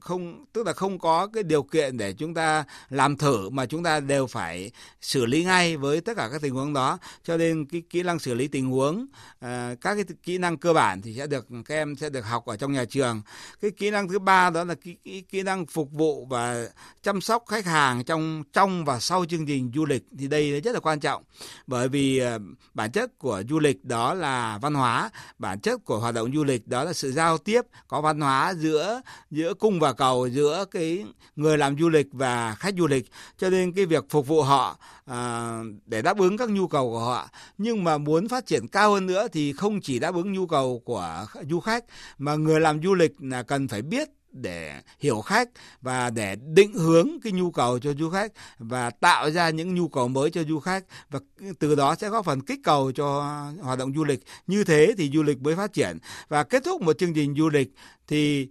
không 0.02 0.46
tức 0.54 0.68
là 0.68 0.74
không 0.74 1.00
có 1.00 1.28
cái 1.28 1.44
điều 1.44 1.64
kiện 1.64 1.98
để 1.98 2.14
chúng 2.14 2.34
ta 2.34 2.64
làm 2.90 3.18
thử 3.18 3.50
mà 3.50 3.66
chúng 3.66 3.84
ta 3.84 4.00
đều 4.00 4.28
phải 4.28 4.72
xử 5.02 5.26
lý 5.26 5.44
ngay 5.44 5.78
với 5.78 6.02
tất 6.02 6.14
cả 6.18 6.30
các 6.32 6.42
tình 6.42 6.54
huống 6.54 6.74
đó. 6.74 7.00
Cho 7.24 7.38
nên 7.38 7.66
cái 7.66 7.84
kỹ 7.90 8.04
năng 8.04 8.20
xử 8.20 8.34
lý 8.34 8.48
tình 8.48 8.70
huống 8.70 9.06
à, 9.40 9.76
các 9.82 9.96
cái 9.96 10.06
kỹ 10.24 10.38
năng 10.38 10.58
cơ 10.58 10.74
bản 10.74 11.02
thì 11.02 11.14
sẽ 11.14 11.28
được 11.28 11.48
các 11.66 11.76
em 11.76 11.96
sẽ 11.96 12.10
được 12.10 12.26
học 12.26 12.46
ở 12.46 12.58
trong 12.58 12.72
nhà 12.74 12.86
trường. 12.86 13.22
Cái 13.62 13.72
kỹ 13.72 13.92
năng 13.92 14.08
thứ 14.08 14.20
ba 14.20 14.50
đó 14.50 14.64
là 14.64 14.76
kỹ, 14.76 14.96
kỹ, 15.04 15.22
kỹ 15.22 15.44
năng 15.44 15.66
phục 15.66 15.92
vụ 15.92 16.26
và 16.26 16.68
chăm 17.04 17.22
sóc 17.22 17.44
khách 17.48 17.66
hàng 17.66 18.04
trong 18.04 18.44
trong 18.54 18.86
và 18.86 19.00
sau 19.00 19.26
chương 19.26 19.46
trình 19.46 19.72
du 19.76 19.86
lịch 19.86 20.04
thì 20.20 20.28
đây 20.28 20.62
rất 20.62 20.72
là 20.72 20.80
quan 20.80 21.00
trọng. 21.00 21.24
Bởi 21.68 21.90
vì 21.90 22.20
à, 22.20 22.38
bản 22.74 22.92
chất 22.92 23.20
của 23.20 23.37
du 23.50 23.60
lịch 23.60 23.86
đó 23.86 24.14
là 24.14 24.58
văn 24.62 24.74
hóa. 24.74 25.10
Bản 25.40 25.60
chất 25.60 25.86
của 25.86 26.00
hoạt 26.00 26.14
động 26.14 26.32
du 26.34 26.44
lịch 26.44 26.68
đó 26.68 26.84
là 26.84 26.94
sự 26.94 27.12
giao 27.12 27.38
tiếp 27.38 27.62
có 27.88 28.02
văn 28.02 28.22
hóa 28.22 28.54
giữa 28.58 29.02
giữa 29.32 29.54
cung 29.54 29.80
và 29.80 29.94
cầu 29.94 30.28
giữa 30.28 30.66
cái 30.72 31.06
người 31.36 31.58
làm 31.58 31.78
du 31.80 31.90
lịch 31.90 32.08
và 32.12 32.56
khách 32.56 32.74
du 32.78 32.88
lịch. 32.88 33.06
Cho 33.38 33.50
nên 33.50 33.74
cái 33.74 33.86
việc 33.86 34.06
phục 34.10 34.28
vụ 34.28 34.42
họ 34.42 34.78
à, 35.06 35.60
để 35.86 36.02
đáp 36.02 36.18
ứng 36.18 36.38
các 36.38 36.50
nhu 36.50 36.68
cầu 36.68 36.90
của 36.90 37.00
họ. 37.00 37.30
Nhưng 37.58 37.84
mà 37.84 37.98
muốn 37.98 38.28
phát 38.28 38.46
triển 38.46 38.68
cao 38.68 38.92
hơn 38.92 39.06
nữa 39.06 39.28
thì 39.32 39.54
không 39.54 39.82
chỉ 39.82 40.00
đáp 40.00 40.16
ứng 40.16 40.34
nhu 40.34 40.48
cầu 40.48 40.82
của 40.86 41.26
du 41.50 41.60
khách 41.60 41.86
mà 42.18 42.36
người 42.36 42.60
làm 42.60 42.84
du 42.84 42.94
lịch 42.94 43.16
là 43.20 43.44
cần 43.44 43.68
phải 43.68 43.82
biết 43.82 44.10
để 44.32 44.82
hiểu 45.00 45.22
khách 45.22 45.50
và 45.82 46.10
để 46.10 46.36
định 46.36 46.74
hướng 46.74 47.10
cái 47.24 47.32
nhu 47.34 47.52
cầu 47.52 47.80
cho 47.80 47.94
du 47.94 48.10
khách 48.10 48.32
và 48.60 48.90
tạo 48.90 49.32
ra 49.32 49.50
những 49.50 49.76
nhu 49.76 49.88
cầu 49.88 50.08
mới 50.08 50.30
cho 50.30 50.44
du 50.44 50.60
khách. 50.60 50.84
Và 51.10 51.20
từ 51.60 51.76
đó 51.76 51.96
sẽ 51.96 52.10
góp 52.10 52.26
phần 52.26 52.42
kích 52.42 52.60
cầu 52.64 52.92
cho 52.92 53.22
hoạt 53.62 53.80
động 53.80 53.94
du 53.96 54.04
lịch. 54.04 54.24
Như 54.48 54.64
thế 54.64 54.94
thì 54.98 55.12
du 55.14 55.24
lịch 55.24 55.42
mới 55.42 55.56
phát 55.56 55.74
triển. 55.74 55.98
Và 56.28 56.44
kết 56.44 56.64
thúc 56.64 56.82
một 56.82 56.98
chương 56.98 57.14
trình 57.14 57.36
du 57.38 57.50
lịch 57.50 57.74
thì 58.08 58.50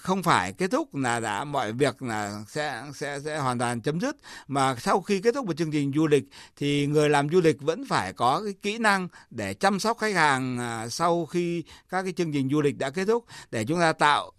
không 0.00 0.22
phải 0.22 0.52
kết 0.52 0.70
thúc 0.70 0.94
là 0.94 1.20
đã, 1.20 1.44
mọi 1.44 1.72
việc 1.72 2.02
là 2.02 2.44
sẽ 2.48 2.82
sẽ 2.94 3.20
sẽ 3.24 3.38
hoàn 3.38 3.58
toàn 3.58 3.80
chấm 3.80 4.00
dứt. 4.00 4.16
Mà 4.48 4.76
sau 4.78 5.00
khi 5.00 5.20
kết 5.20 5.34
thúc 5.34 5.46
một 5.46 5.56
chương 5.56 5.72
trình 5.72 5.92
du 5.94 6.06
lịch 6.06 6.24
thì 6.56 6.86
người 6.86 7.08
làm 7.10 7.28
du 7.28 7.40
lịch 7.40 7.60
vẫn 7.60 7.84
phải 7.88 8.12
có 8.12 8.42
cái 8.44 8.54
kỹ 8.62 8.78
năng 8.78 9.08
để 9.30 9.54
chăm 9.54 9.80
sóc 9.80 9.98
khách 9.98 10.14
hàng 10.14 10.58
à, 10.58 10.88
sau 10.88 11.26
khi 11.26 11.64
các 11.88 12.02
cái 12.02 12.12
chương 12.12 12.32
trình 12.32 12.48
du 12.50 12.60
lịch 12.60 12.78
đã 12.78 12.90
kết 12.90 13.04
thúc 13.04 13.24
để 13.50 13.64
chúng 13.64 13.80
ta 13.80 13.92
tạo 13.92 14.32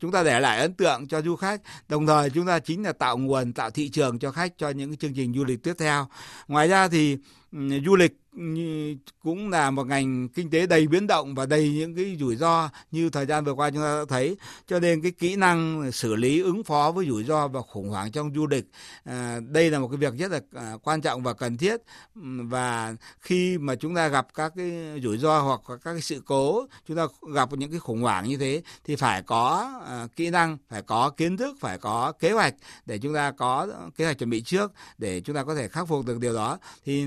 chúng 0.00 0.12
ta 0.12 0.22
để 0.22 0.40
lại 0.40 0.60
ấn 0.60 0.74
tượng 0.74 1.08
cho 1.08 1.22
du 1.22 1.36
khách. 1.36 1.60
Đồng 1.88 2.06
thời 2.06 2.30
chúng 2.30 2.46
ta 2.46 2.58
chính 2.58 2.82
là 2.82 2.92
tạo 2.92 3.18
nguồn, 3.18 3.52
tạo 3.52 3.70
thị 3.70 3.88
trường 3.88 4.18
cho 4.18 4.30
khách 4.30 4.58
cho 4.58 4.70
những 4.70 4.90
cái 4.90 4.96
chương 4.96 5.14
trình 5.14 5.34
du 5.34 5.44
lịch 5.44 5.62
tiếp 5.62 5.74
theo. 5.78 6.06
Ngoài 6.48 6.68
ra 6.68 6.88
thì 6.88 7.18
du 7.84 7.96
lịch 7.96 8.12
cũng 9.22 9.50
là 9.50 9.70
một 9.70 9.86
ngành 9.86 10.28
kinh 10.28 10.50
tế 10.50 10.66
đầy 10.66 10.86
biến 10.86 11.06
động 11.06 11.34
và 11.34 11.46
đầy 11.46 11.70
những 11.70 11.96
cái 11.96 12.16
rủi 12.20 12.36
ro 12.36 12.70
như 12.90 13.10
thời 13.10 13.26
gian 13.26 13.44
vừa 13.44 13.52
qua 13.52 13.70
chúng 13.70 13.82
ta 13.82 13.98
đã 13.98 14.04
thấy. 14.08 14.36
Cho 14.66 14.80
nên 14.80 15.02
cái 15.02 15.12
kỹ 15.12 15.36
năng 15.36 15.90
xử 15.92 16.14
lý 16.14 16.40
ứng 16.40 16.64
phó 16.64 16.92
với 16.92 17.06
rủi 17.06 17.24
ro 17.24 17.48
và 17.48 17.62
khủng 17.62 17.88
hoảng 17.88 18.12
trong 18.12 18.34
du 18.34 18.46
lịch 18.46 18.64
à, 19.04 19.40
đây 19.48 19.70
là 19.70 19.78
một 19.78 19.88
cái 19.88 19.96
việc 19.96 20.14
rất 20.18 20.32
là 20.32 20.40
à, 20.54 20.72
quan 20.82 21.00
trọng 21.00 21.22
và 21.22 21.32
cần 21.32 21.56
thiết. 21.56 21.76
Và 22.42 22.94
khi 23.20 23.58
mà 23.58 23.74
chúng 23.74 23.94
ta 23.94 24.08
gặp 24.08 24.26
các 24.34 24.52
cái 24.56 25.00
rủi 25.02 25.18
ro 25.18 25.40
hoặc 25.40 25.60
các 25.68 25.92
cái 25.92 26.00
sự 26.00 26.22
cố 26.26 26.66
chúng 26.88 26.96
ta 26.96 27.06
gặp 27.34 27.52
những 27.52 27.70
cái 27.70 27.80
khủng 27.80 28.02
hoảng 28.02 28.28
như 28.28 28.36
thế 28.36 28.62
thì 28.84 28.96
phải 28.96 29.22
có 29.22 29.72
à, 29.86 30.06
kỹ 30.16 30.30
năng 30.30 30.58
phải 30.68 30.82
có 30.82 31.10
kiến 31.10 31.36
thức 31.36 31.56
phải 31.60 31.78
có 31.78 32.12
kế 32.12 32.32
hoạch 32.32 32.54
để 32.86 32.98
chúng 32.98 33.14
ta 33.14 33.30
có 33.30 33.68
kế 33.96 34.04
hoạch 34.04 34.18
chuẩn 34.18 34.30
bị 34.30 34.40
trước 34.40 34.72
để 34.98 35.20
chúng 35.20 35.36
ta 35.36 35.44
có 35.44 35.54
thể 35.54 35.68
khắc 35.68 35.88
phục 35.88 36.06
được 36.06 36.18
điều 36.20 36.34
đó. 36.34 36.58
Thì 36.84 37.06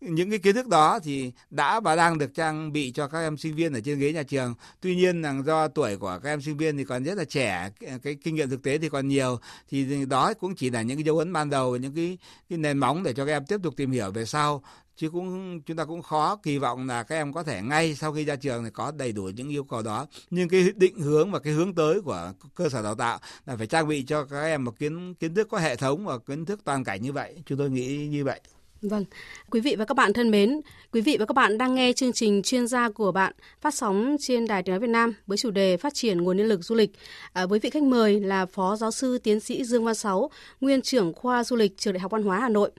những 0.00 0.30
cái 0.30 0.38
kiến 0.38 0.54
thức 0.54 0.68
đó 0.68 0.98
thì 1.02 1.32
đã 1.50 1.80
và 1.80 1.96
đang 1.96 2.18
được 2.18 2.34
trang 2.34 2.72
bị 2.72 2.90
cho 2.90 3.08
các 3.08 3.20
em 3.20 3.36
sinh 3.36 3.54
viên 3.54 3.72
ở 3.72 3.80
trên 3.80 3.98
ghế 3.98 4.12
nhà 4.12 4.22
trường. 4.22 4.54
Tuy 4.80 4.96
nhiên 4.96 5.22
là 5.22 5.34
do 5.46 5.68
tuổi 5.68 5.96
của 5.96 6.18
các 6.22 6.30
em 6.30 6.40
sinh 6.40 6.56
viên 6.56 6.76
thì 6.76 6.84
còn 6.84 7.04
rất 7.04 7.18
là 7.18 7.24
trẻ, 7.24 7.70
cái 8.02 8.14
kinh 8.14 8.34
nghiệm 8.34 8.50
thực 8.50 8.62
tế 8.62 8.78
thì 8.78 8.88
còn 8.88 9.08
nhiều. 9.08 9.40
Thì 9.68 10.04
đó 10.06 10.34
cũng 10.34 10.54
chỉ 10.54 10.70
là 10.70 10.82
những 10.82 10.96
cái 10.96 11.04
dấu 11.04 11.18
ấn 11.18 11.32
ban 11.32 11.50
đầu, 11.50 11.76
những 11.76 11.94
cái 11.94 12.18
cái 12.48 12.58
nền 12.58 12.78
móng 12.78 13.02
để 13.02 13.12
cho 13.12 13.26
các 13.26 13.32
em 13.32 13.46
tiếp 13.46 13.60
tục 13.62 13.74
tìm 13.76 13.90
hiểu 13.90 14.10
về 14.10 14.24
sau. 14.24 14.62
Chứ 14.96 15.10
cũng, 15.10 15.60
chúng 15.60 15.76
ta 15.76 15.84
cũng 15.84 16.02
khó 16.02 16.36
kỳ 16.36 16.58
vọng 16.58 16.86
là 16.86 17.02
các 17.02 17.16
em 17.16 17.32
có 17.32 17.42
thể 17.42 17.62
ngay 17.62 17.94
sau 17.94 18.12
khi 18.12 18.24
ra 18.24 18.36
trường 18.36 18.64
thì 18.64 18.70
có 18.70 18.92
đầy 18.96 19.12
đủ 19.12 19.22
những 19.22 19.48
yêu 19.48 19.64
cầu 19.64 19.82
đó. 19.82 20.06
Nhưng 20.30 20.48
cái 20.48 20.66
định 20.76 21.00
hướng 21.00 21.32
và 21.32 21.38
cái 21.38 21.52
hướng 21.52 21.74
tới 21.74 22.00
của 22.00 22.32
cơ 22.54 22.68
sở 22.68 22.82
đào 22.82 22.94
tạo 22.94 23.18
là 23.46 23.56
phải 23.56 23.66
trang 23.66 23.88
bị 23.88 24.02
cho 24.02 24.24
các 24.24 24.42
em 24.42 24.64
một 24.64 24.78
kiến 24.78 25.14
kiến 25.14 25.34
thức 25.34 25.48
có 25.50 25.58
hệ 25.58 25.76
thống 25.76 26.06
và 26.06 26.18
kiến 26.18 26.44
thức 26.44 26.60
toàn 26.64 26.84
cảnh 26.84 27.02
như 27.02 27.12
vậy. 27.12 27.42
Chúng 27.46 27.58
tôi 27.58 27.70
nghĩ 27.70 28.06
như 28.06 28.24
vậy. 28.24 28.40
Vâng, 28.82 29.04
quý 29.50 29.60
vị 29.60 29.76
và 29.78 29.84
các 29.84 29.96
bạn 29.96 30.12
thân 30.12 30.30
mến, 30.30 30.60
quý 30.92 31.00
vị 31.00 31.16
và 31.20 31.26
các 31.26 31.32
bạn 31.32 31.58
đang 31.58 31.74
nghe 31.74 31.92
chương 31.92 32.12
trình 32.12 32.42
chuyên 32.42 32.66
gia 32.66 32.90
của 32.90 33.12
bạn 33.12 33.32
phát 33.60 33.74
sóng 33.74 34.16
trên 34.20 34.46
Đài 34.46 34.62
Tiếng 34.62 34.72
nói 34.72 34.80
Việt 34.80 34.90
Nam 34.90 35.14
với 35.26 35.38
chủ 35.38 35.50
đề 35.50 35.76
phát 35.76 35.94
triển 35.94 36.22
nguồn 36.22 36.36
nhân 36.36 36.46
lực 36.46 36.64
du 36.64 36.74
lịch. 36.74 36.90
À, 37.32 37.46
với 37.46 37.58
vị 37.58 37.70
khách 37.70 37.82
mời 37.82 38.20
là 38.20 38.46
Phó 38.46 38.76
Giáo 38.76 38.90
sư 38.90 39.18
Tiến 39.18 39.40
sĩ 39.40 39.64
Dương 39.64 39.84
Văn 39.84 39.94
Sáu, 39.94 40.30
nguyên 40.60 40.82
trưởng 40.82 41.12
khoa 41.12 41.44
du 41.44 41.56
lịch 41.56 41.78
Trường 41.78 41.94
Đại 41.94 42.00
học 42.00 42.12
Văn 42.12 42.22
hóa 42.22 42.40
Hà 42.40 42.48
Nội. 42.48 42.70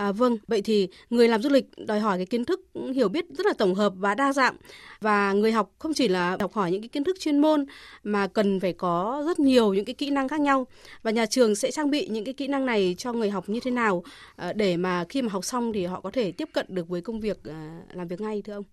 À, 0.00 0.12
vâng, 0.12 0.36
vậy 0.48 0.62
thì 0.62 0.88
người 1.10 1.28
làm 1.28 1.42
du 1.42 1.50
lịch 1.50 1.64
đòi 1.86 2.00
hỏi 2.00 2.16
cái 2.16 2.26
kiến 2.26 2.44
thức 2.44 2.60
hiểu 2.94 3.08
biết 3.08 3.24
rất 3.28 3.46
là 3.46 3.52
tổng 3.58 3.74
hợp 3.74 3.92
và 3.96 4.14
đa 4.14 4.32
dạng 4.32 4.56
và 5.00 5.32
người 5.32 5.52
học 5.52 5.70
không 5.78 5.94
chỉ 5.94 6.08
là 6.08 6.36
học 6.40 6.52
hỏi 6.52 6.72
những 6.72 6.82
cái 6.82 6.88
kiến 6.88 7.04
thức 7.04 7.16
chuyên 7.20 7.38
môn 7.38 7.66
mà 8.02 8.26
cần 8.26 8.60
phải 8.60 8.72
có 8.72 9.22
rất 9.26 9.38
nhiều 9.38 9.74
những 9.74 9.84
cái 9.84 9.94
kỹ 9.94 10.10
năng 10.10 10.28
khác 10.28 10.40
nhau 10.40 10.66
và 11.02 11.10
nhà 11.10 11.26
trường 11.26 11.54
sẽ 11.54 11.70
trang 11.70 11.90
bị 11.90 12.08
những 12.08 12.24
cái 12.24 12.34
kỹ 12.34 12.48
năng 12.48 12.66
này 12.66 12.94
cho 12.98 13.12
người 13.12 13.30
học 13.30 13.48
như 13.48 13.60
thế 13.60 13.70
nào 13.70 14.02
à, 14.36 14.52
để 14.52 14.76
mà 14.76 15.04
khi 15.08 15.22
mà 15.22 15.32
học 15.32 15.44
xong 15.44 15.72
thì 15.72 15.86
họ 15.86 16.00
có 16.00 16.10
thể 16.10 16.32
tiếp 16.32 16.48
cận 16.52 16.66
được 16.68 16.88
với 16.88 17.00
công 17.00 17.20
việc 17.20 17.44
à, 17.44 17.80
làm 17.92 18.08
việc 18.08 18.20
ngay 18.20 18.42
thưa 18.42 18.52
ông? 18.52 18.64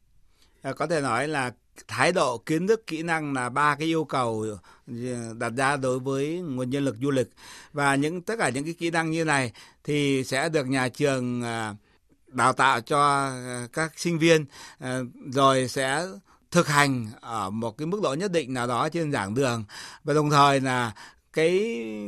À, 0.61 0.73
có 0.73 0.87
thể 0.87 1.01
nói 1.01 1.27
là 1.27 1.51
thái 1.87 2.11
độ, 2.11 2.37
kiến 2.37 2.67
thức, 2.67 2.87
kỹ 2.87 3.03
năng 3.03 3.33
là 3.33 3.49
ba 3.49 3.75
cái 3.75 3.87
yêu 3.87 4.03
cầu 4.03 4.45
ờ, 4.87 5.33
đặt 5.37 5.53
ra 5.57 5.77
đối 5.77 5.99
với 5.99 6.39
nguồn 6.39 6.69
nhân 6.69 6.85
lực 6.85 6.95
du 7.01 7.11
lịch. 7.11 7.29
Và 7.73 7.95
những, 7.95 8.21
tất 8.21 8.35
cả 8.39 8.49
những 8.49 8.63
cái 8.63 8.73
kỹ 8.73 8.89
năng 8.91 9.11
như 9.11 9.25
này 9.25 9.51
thì 9.83 10.23
sẽ 10.23 10.49
được 10.49 10.67
nhà 10.67 10.89
trường 10.89 11.41
ờ, 11.41 11.75
đào 12.27 12.53
tạo 12.53 12.81
cho 12.81 13.27
ờ, 13.27 13.67
các 13.73 13.93
sinh 13.95 14.19
viên 14.19 14.45
rồi 15.33 15.67
sẽ 15.67 16.05
thực 16.51 16.67
hành 16.67 17.07
ở 17.21 17.49
một 17.49 17.77
cái 17.77 17.85
mức 17.85 18.01
độ 18.03 18.13
nhất 18.13 18.31
định 18.31 18.53
nào 18.53 18.67
đó 18.67 18.89
trên 18.89 19.11
giảng 19.11 19.33
đường. 19.33 19.63
Và 20.03 20.13
đồng 20.13 20.29
thời 20.29 20.59
là 20.59 20.93
cái, 21.33 21.59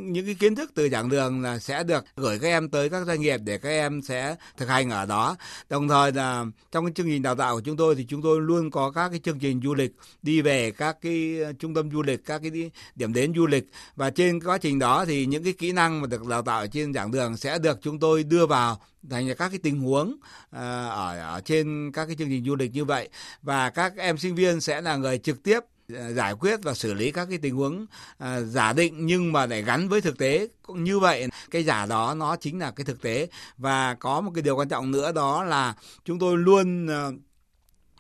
những 0.05 0.25
cái 0.25 0.36
kiến 0.36 0.55
thức 0.55 0.71
từ 0.75 0.89
giảng 0.89 1.10
đường 1.10 1.41
là 1.41 1.60
sẽ 1.60 1.84
được 1.84 2.05
gửi 2.15 2.39
các 2.39 2.47
em 2.47 2.69
tới 2.69 2.89
các 2.89 3.05
doanh 3.08 3.21
nghiệp 3.21 3.39
để 3.43 3.58
các 3.58 3.69
em 3.69 4.01
sẽ 4.01 4.36
thực 4.58 4.69
hành 4.69 4.89
ở 4.89 5.05
đó. 5.05 5.36
Đồng 5.69 5.88
thời 5.88 6.12
là 6.12 6.45
trong 6.71 6.86
cái 6.86 6.93
chương 6.95 7.08
trình 7.08 7.21
đào 7.21 7.36
tạo 7.36 7.55
của 7.55 7.62
chúng 7.62 7.77
tôi 7.77 7.95
thì 7.95 8.05
chúng 8.10 8.21
tôi 8.21 8.41
luôn 8.41 8.71
có 8.71 8.91
các 8.91 9.10
cái 9.10 9.19
chương 9.19 9.39
trình 9.39 9.62
du 9.63 9.73
lịch, 9.73 9.91
đi 10.21 10.41
về 10.41 10.71
các 10.71 10.97
cái 11.01 11.39
ờ, 11.43 11.53
trung 11.53 11.73
tâm 11.73 11.91
du 11.91 12.01
lịch, 12.01 12.25
các 12.25 12.41
cái 12.41 12.71
điểm 12.95 13.13
đến 13.13 13.34
du 13.36 13.47
lịch. 13.47 13.65
Và 13.95 14.10
trên 14.10 14.43
quá 14.43 14.58
trình 14.58 14.79
đó 14.79 15.05
thì 15.05 15.25
những 15.25 15.43
cái 15.43 15.53
kỹ 15.53 15.71
năng 15.71 16.01
mà 16.01 16.08
được 16.08 16.27
đào 16.27 16.41
tạo 16.41 16.67
trên 16.67 16.93
giảng 16.93 17.12
đường 17.12 17.38
sẽ 17.38 17.60
được 17.60 17.79
chúng 17.82 17.99
tôi 17.99 18.23
đưa 18.23 18.45
vào 18.45 18.82
thành 19.10 19.27
là 19.27 19.34
các 19.34 19.49
cái 19.49 19.60
tình 19.63 19.79
huống 19.79 20.15
ờ, 20.49 20.89
ở 20.89 21.19
ở 21.19 21.41
trên 21.45 21.91
các 21.91 22.05
cái 22.05 22.15
chương 22.15 22.29
trình 22.29 22.45
du 22.45 22.55
lịch 22.55 22.73
như 22.73 22.86
vậy. 22.86 23.10
Và 23.41 23.69
các 23.69 23.93
em 23.97 24.17
sinh 24.17 24.36
viên 24.36 24.62
sẽ 24.62 24.82
là 24.82 24.95
người 24.95 25.17
trực 25.17 25.43
tiếp 25.43 25.60
Ờ, 25.95 26.13
giải 26.13 26.34
quyết 26.34 26.60
và 26.63 26.73
xử 26.73 26.93
lý 26.93 27.12
các 27.12 27.28
cái 27.30 27.38
tình 27.38 27.56
huống 27.56 27.86
à, 28.17 28.41
giả 28.41 28.73
định 28.73 29.06
nhưng 29.06 29.32
mà 29.32 29.45
để 29.45 29.62
gắn 29.62 29.89
với 29.89 30.02
thực 30.02 30.17
tế. 30.17 30.47
Cũng 30.62 30.84
như 30.84 30.99
vậy 30.99 31.28
cái 31.52 31.63
giả 31.63 31.86
đó 31.86 32.13
nó 32.17 32.36
chính 32.36 32.60
là 32.60 32.71
cái 32.71 32.86
thực 32.86 33.02
tế. 33.02 33.28
Và 33.58 33.93
có 33.93 34.21
một 34.21 34.32
cái 34.36 34.41
điều 34.41 34.56
quan 34.56 34.69
trọng 34.69 34.91
nữa 34.91 35.12
đó 35.12 35.43
là 35.43 35.75
chúng 36.06 36.19
tôi 36.19 36.38
luôn 36.38 36.88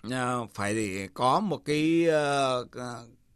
uh, 0.07 0.49
phải 0.53 0.75
có 1.13 1.39
một 1.39 1.61
cái 1.65 2.05
uh, 2.61 2.69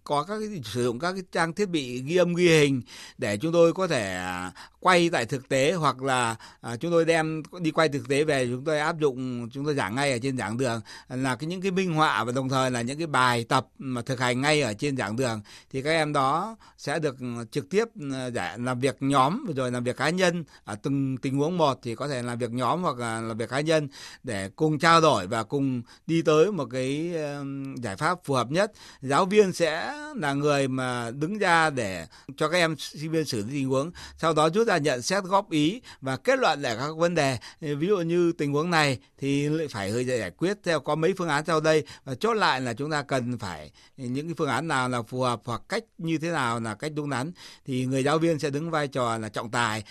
có 0.04 0.24
các 0.24 0.40
cái, 0.40 0.62
sử 0.64 0.84
dụng 0.84 1.00
các 1.00 1.14
cái 1.14 1.24
trang 1.32 1.54
thiết 1.54 1.70
bị 1.70 2.02
ghi 2.02 2.16
âm 2.16 2.36
ghi 2.36 2.48
hình 2.48 2.82
để 3.18 3.38
chúng 3.38 3.54
tôi 3.54 3.74
có 3.74 3.88
thể 3.88 4.16
à, 4.16 4.52
quay 4.84 5.10
tại 5.10 5.26
thực 5.26 5.50
tế 5.50 5.74
hoặc 5.74 6.04
là 6.04 6.36
à, 6.62 6.76
chúng 6.76 6.92
tôi 6.92 7.06
đem 7.06 7.44
đi 7.60 7.72
quay 7.72 7.90
thực 7.90 8.08
tế 8.10 8.24
về 8.24 8.48
chúng 8.48 8.64
tôi 8.64 8.80
áp 8.80 9.00
dụng 9.00 9.50
chúng 9.50 9.66
tôi 9.66 9.76
giảng 9.76 9.96
ngay 9.96 10.12
ở 10.12 10.18
trên 10.22 10.38
giảng 10.38 10.58
đường 10.58 10.82
là 11.10 11.36
cái 11.36 11.48
những 11.48 11.62
cái 11.62 11.72
minh 11.72 11.94
họa 11.94 12.24
và 12.24 12.32
đồng 12.32 12.50
thời 12.50 12.72
là 12.72 12.82
những 12.82 12.98
cái 12.98 13.08
bài 13.08 13.46
tập 13.50 13.68
mà 13.78 14.02
thực 14.02 14.20
hành 14.20 14.42
ngay 14.42 14.62
ở 14.62 14.74
trên 14.74 14.98
giảng 14.98 15.16
đường 15.16 15.42
thì 15.72 15.82
các 15.82 15.90
em 15.90 16.14
đó 16.14 16.58
sẽ 16.78 17.00
được 17.00 17.16
trực 17.52 17.70
tiếp 17.70 17.88
à, 18.14 18.30
để 18.30 18.58
làm 18.58 18.80
việc 18.80 18.98
nhóm 19.00 19.46
rồi 19.56 19.72
làm 19.72 19.84
việc 19.84 19.98
cá 19.98 20.10
nhân 20.10 20.44
ở 20.64 20.76
từng 20.76 21.18
tình 21.18 21.38
huống 21.38 21.58
một 21.58 21.80
thì 21.84 21.96
có 21.96 22.08
thể 22.08 22.22
làm 22.22 22.38
việc 22.38 22.52
nhóm 22.52 22.84
hoặc 22.84 22.98
là 22.98 23.22
làm 23.22 23.38
việc 23.38 23.50
cá 23.50 23.60
nhân 23.60 23.88
để 24.24 24.50
cùng 24.56 24.80
trao 24.80 25.02
đổi 25.02 25.28
và 25.28 25.44
cùng 25.44 25.82
đi 26.08 26.22
tới 26.22 26.52
một 26.52 26.66
cái 26.72 27.12
à, 27.16 27.42
giải 27.76 27.98
pháp 27.98 28.20
phù 28.24 28.34
hợp 28.34 28.52
nhất. 28.52 28.72
Giáo 29.02 29.26
viên 29.26 29.54
sẽ 29.54 29.94
là 30.16 30.34
người 30.34 30.68
mà 30.68 31.12
đứng 31.12 31.38
ra 31.38 31.70
để 31.70 32.08
cho 32.38 32.50
các 32.50 32.58
em 32.58 32.76
sinh 32.78 33.12
viên 33.12 33.26
xử 33.26 33.46
lý 33.46 33.54
tình 33.54 33.70
huống 33.70 33.92
sau 34.18 34.34
đó 34.34 34.50
rút 34.50 34.68
ra 34.68 34.73
là 34.74 34.78
nhận 34.78 35.02
xét 35.02 35.24
góp 35.24 35.52
ý 35.52 35.82
và 36.02 36.18
kết 36.18 36.40
luận 36.40 36.62
lại 36.62 36.76
các 36.80 36.98
vấn 36.98 37.16
đề. 37.16 37.38
Ví 37.62 37.88
dụ 37.88 37.98
như 37.98 38.32
tình 38.32 38.54
huống 38.54 38.72
này 38.72 39.00
thì 39.18 39.50
phải 39.72 40.06
giải 40.06 40.32
quyết 40.32 40.58
theo, 40.64 40.80
có 40.80 40.96
mấy 40.96 41.14
phương 41.18 41.30
án 41.30 41.46
sau 41.46 41.60
đây. 41.60 41.84
Và 42.04 42.16
chốt 42.16 42.34
lại 42.34 42.62
là 42.62 42.74
chúng 42.74 42.92
ta 42.92 43.02
cần 43.02 43.38
phải 43.38 43.72
những 43.98 44.28
cái 44.28 44.36
phương 44.38 44.50
án 44.50 44.68
nào 44.68 44.90
là 44.90 45.02
phù 45.02 45.22
hợp 45.22 45.42
hoặc 45.46 45.62
cách 45.70 45.84
như 45.98 46.18
thế 46.18 46.32
nào 46.32 46.60
là 46.60 46.76
cách 46.76 46.92
đúng 46.96 47.10
đắn. 47.10 47.32
Thì 47.66 47.86
người 47.86 48.04
giáo 48.04 48.18
viên 48.18 48.40
sẽ 48.40 48.50
đứng 48.50 48.72
vai 48.72 48.88
trò 48.88 49.18
là 49.18 49.30
trọng 49.30 49.52
tài, 49.52 49.84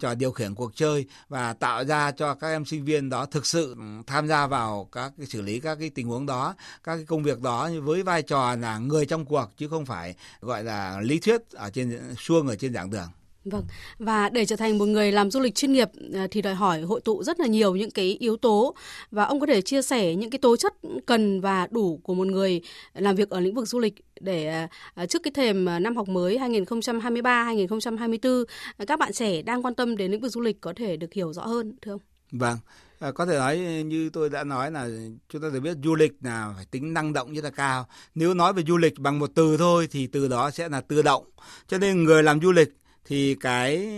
trò 0.00 0.14
điều 0.14 0.32
khiển 0.32 0.54
cuộc 0.54 0.76
chơi 0.76 1.06
và 1.28 1.52
tạo 1.52 1.84
ra 1.84 2.10
cho 2.10 2.34
các 2.34 2.48
em 2.48 2.64
sinh 2.64 2.84
viên 2.84 3.10
đó 3.10 3.26
thực 3.26 3.46
sự 3.46 3.76
tham 4.06 4.28
gia 4.28 4.46
vào 4.46 4.88
các 4.92 5.12
cái 5.18 5.26
xử 5.26 5.42
lý 5.42 5.60
các 5.60 5.78
cái 5.80 5.90
tình 5.94 6.06
huống 6.06 6.26
đó, 6.26 6.54
các 6.84 6.96
cái 6.96 7.04
công 7.04 7.22
việc 7.22 7.40
đó 7.40 7.70
với 7.82 8.02
vai 8.02 8.22
trò 8.22 8.56
là 8.56 8.78
người 8.78 9.06
trong 9.06 9.24
cuộc 9.24 9.50
chứ 9.56 9.68
không 9.68 9.86
phải 9.86 10.14
gọi 10.40 10.64
là 10.64 11.00
lý 11.00 11.18
thuyết 11.18 11.50
ở 11.50 11.70
trên 11.70 12.14
suông 12.18 12.48
ở 12.48 12.56
trên 12.56 12.74
giảng 12.74 12.90
đường. 12.90 13.08
Vâng, 13.44 13.64
và 13.98 14.28
để 14.28 14.44
trở 14.44 14.56
thành 14.56 14.78
một 14.78 14.86
người 14.86 15.12
làm 15.12 15.30
du 15.30 15.40
lịch 15.40 15.54
chuyên 15.54 15.72
nghiệp 15.72 15.88
à, 16.14 16.26
thì 16.30 16.42
đòi 16.42 16.54
hỏi 16.54 16.80
hội 16.80 17.00
tụ 17.00 17.22
rất 17.22 17.40
là 17.40 17.46
nhiều 17.46 17.76
những 17.76 17.90
cái 17.90 18.16
yếu 18.20 18.36
tố 18.36 18.74
và 19.10 19.24
ông 19.24 19.40
có 19.40 19.46
thể 19.46 19.62
chia 19.62 19.82
sẻ 19.82 20.14
những 20.14 20.30
cái 20.30 20.38
tố 20.38 20.56
chất 20.56 20.74
cần 21.06 21.40
và 21.40 21.66
đủ 21.70 22.00
của 22.02 22.14
một 22.14 22.26
người 22.26 22.60
làm 22.94 23.16
việc 23.16 23.30
ở 23.30 23.40
lĩnh 23.40 23.54
vực 23.54 23.68
du 23.68 23.78
lịch 23.78 23.94
để 24.20 24.46
à, 24.46 24.68
à, 24.94 25.06
trước 25.06 25.22
cái 25.22 25.30
thềm 25.30 25.66
năm 25.80 25.96
học 25.96 26.08
mới 26.08 26.38
2023-2024 26.38 28.44
các 28.86 28.98
bạn 28.98 29.12
trẻ 29.12 29.42
đang 29.42 29.64
quan 29.64 29.74
tâm 29.74 29.96
đến 29.96 30.10
lĩnh 30.10 30.20
vực 30.20 30.32
du 30.32 30.40
lịch 30.40 30.60
có 30.60 30.72
thể 30.76 30.96
được 30.96 31.12
hiểu 31.12 31.32
rõ 31.32 31.46
hơn 31.46 31.76
thưa 31.82 31.92
ông? 31.92 32.00
Vâng, 32.32 32.58
À, 33.00 33.12
có 33.12 33.26
thể 33.26 33.38
nói 33.38 33.58
như 33.58 34.10
tôi 34.12 34.30
đã 34.30 34.44
nói 34.44 34.70
là 34.70 34.88
chúng 35.28 35.42
ta 35.42 35.48
đều 35.52 35.60
biết 35.60 35.76
du 35.84 35.94
lịch 35.94 36.12
là 36.22 36.52
phải 36.56 36.64
tính 36.70 36.94
năng 36.94 37.12
động 37.12 37.34
rất 37.34 37.44
là 37.44 37.50
cao. 37.50 37.86
Nếu 38.14 38.34
nói 38.34 38.52
về 38.52 38.62
du 38.66 38.76
lịch 38.76 38.98
bằng 38.98 39.18
một 39.18 39.30
từ 39.34 39.56
thôi 39.56 39.88
thì 39.90 40.06
từ 40.06 40.28
đó 40.28 40.50
sẽ 40.50 40.68
là 40.68 40.80
tự 40.80 41.02
động. 41.02 41.24
Cho 41.68 41.78
nên 41.78 42.04
người 42.04 42.22
làm 42.22 42.40
du 42.40 42.52
lịch 42.52 42.79
thì 43.10 43.34
cái 43.34 43.88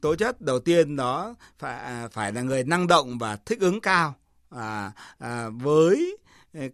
tố 0.00 0.14
chất 0.14 0.40
đầu 0.40 0.60
tiên 0.60 0.96
đó 0.96 1.34
phải 1.58 1.78
à, 1.78 2.08
phải 2.12 2.32
là 2.32 2.42
người 2.42 2.64
năng 2.64 2.86
động 2.86 3.18
và 3.18 3.36
thích 3.36 3.60
ứng 3.60 3.80
cao. 3.80 4.14
À, 4.50 4.92
à, 5.18 5.48
với 5.48 6.16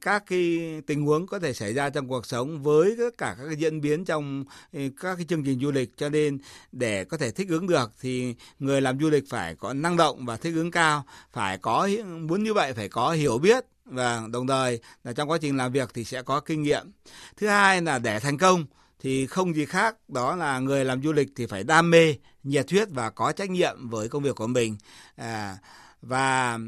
các 0.01 0.25
cái 0.27 0.59
tình 0.87 1.03
huống 1.07 1.27
có 1.27 1.39
thể 1.39 1.53
xảy 1.53 1.75
ra 1.75 1.91
trong 1.91 2.09
cuộc 2.09 2.27
sống 2.27 2.63
với 2.63 2.95
tất 2.99 3.19
cả 3.19 3.35
các 3.39 3.45
cái 3.47 3.57
diễn 3.57 3.81
biến 3.81 4.05
trong 4.05 4.45
ừ, 4.73 4.81
các 5.01 5.17
cái 5.17 5.27
chương 5.29 5.45
trình 5.45 5.61
du 5.61 5.71
lịch 5.71 5.97
cho 5.97 6.09
nên 6.09 6.39
để 6.73 7.05
có 7.05 7.17
thể 7.17 7.31
thích 7.31 7.49
ứng 7.49 7.67
được 7.67 7.93
thì 8.01 8.35
người 8.59 8.81
làm 8.81 9.01
du 9.01 9.11
lịch 9.11 9.25
phải 9.29 9.55
có 9.55 9.73
năng 9.73 9.97
động 9.97 10.27
và 10.27 10.37
thích 10.37 10.55
ứng 10.55 10.71
cao 10.71 11.05
phải 11.33 11.59
có 11.59 11.89
muốn 12.05 12.45
như 12.45 12.55
vậy 12.55 12.73
phải 12.73 12.89
có 12.89 13.11
hiểu 13.11 13.39
biết. 13.39 13.65
Và 13.85 14.23
đồng 14.33 14.47
thời 14.47 14.81
là 15.05 15.13
trong 15.13 15.31
quá 15.31 15.39
trình 15.41 15.57
làm 15.57 15.73
việc 15.73 15.91
thì 15.95 16.05
sẽ 16.05 16.23
có 16.23 16.41
kinh 16.41 16.63
nghiệm. 16.63 16.93
Thứ 17.37 17.47
hai 17.47 17.83
là 17.83 17.99
để 17.99 18.21
thành 18.21 18.39
công 18.39 18.67
thì 18.99 19.27
không 19.27 19.55
gì 19.55 19.65
khác 19.65 19.97
đó 20.09 20.37
là 20.37 20.59
người 20.59 20.85
làm 20.85 21.03
du 21.03 21.13
lịch 21.13 21.29
thì 21.37 21.47
phải 21.47 21.65
đam 21.65 21.91
mê 21.91 22.15
nhiệt 22.43 22.71
huyết 22.71 22.89
và 22.91 23.11
có 23.11 23.33
trách 23.33 23.51
nhiệm 23.51 23.89
với 23.89 24.09
công 24.09 24.23
việc 24.23 24.37
của 24.37 24.47
mình. 24.47 24.77
À, 25.17 25.59
và 26.03 26.59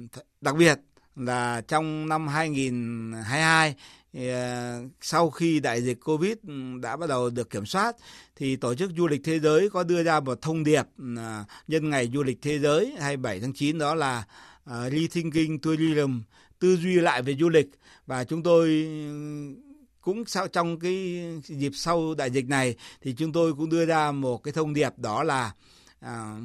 đặc 0.41 0.57
biệt 0.57 0.79
là 1.17 1.61
trong 1.69 2.09
năm 2.09 2.29
2022 2.29 3.75
ờ, 4.15 4.83
sau 5.01 5.31
khi 5.31 5.61
đại 5.61 5.83
dịch 5.83 5.99
Covid 6.05 6.35
ừ, 6.49 6.55
đã 6.83 6.97
bắt 6.97 7.09
đầu 7.09 7.31
được 7.31 7.51
kiểm 7.51 7.67
soát 7.67 7.97
thì 8.37 8.57
tổ 8.57 8.75
chức 8.75 8.91
du 8.97 9.07
lịch 9.07 9.21
thế 9.25 9.39
giới 9.39 9.71
có 9.71 9.83
đưa 9.83 10.03
ra 10.03 10.21
một 10.21 10.43
thông 10.43 10.65
điệp 10.65 10.85
ừ, 10.99 11.05
à, 11.19 11.45
nhân 11.69 11.91
ngày 11.91 12.11
du 12.15 12.23
lịch 12.23 12.39
thế 12.43 12.59
giới 12.59 12.95
27 13.01 13.41
tháng 13.41 13.53
9 13.53 13.79
đó 13.79 13.95
là 13.95 14.25
ờ, 14.65 14.91
rethinking 14.91 15.59
tourism 15.63 16.21
tư 16.59 16.77
duy 16.77 16.95
lại 16.95 17.23
về 17.23 17.35
du 17.35 17.49
lịch. 17.49 17.71
Và 18.07 18.25
chúng 18.25 18.43
tôi 18.43 18.69
ừ, 18.69 19.70
cũng 20.01 20.25
sau 20.27 20.49
trong 20.49 20.79
cái 20.79 21.25
dịp 21.45 21.73
sau 21.75 22.15
đại 22.15 22.31
dịch 22.31 22.49
này 22.49 22.75
thì 23.03 23.13
chúng 23.13 23.33
tôi 23.33 23.55
cũng 23.55 23.71
đưa 23.71 23.87
ra 23.87 24.13
một 24.13 24.43
cái 24.45 24.53
thông 24.53 24.75
điệp 24.75 24.93
đó 24.97 25.23
là 25.23 25.53
à, 26.01 26.37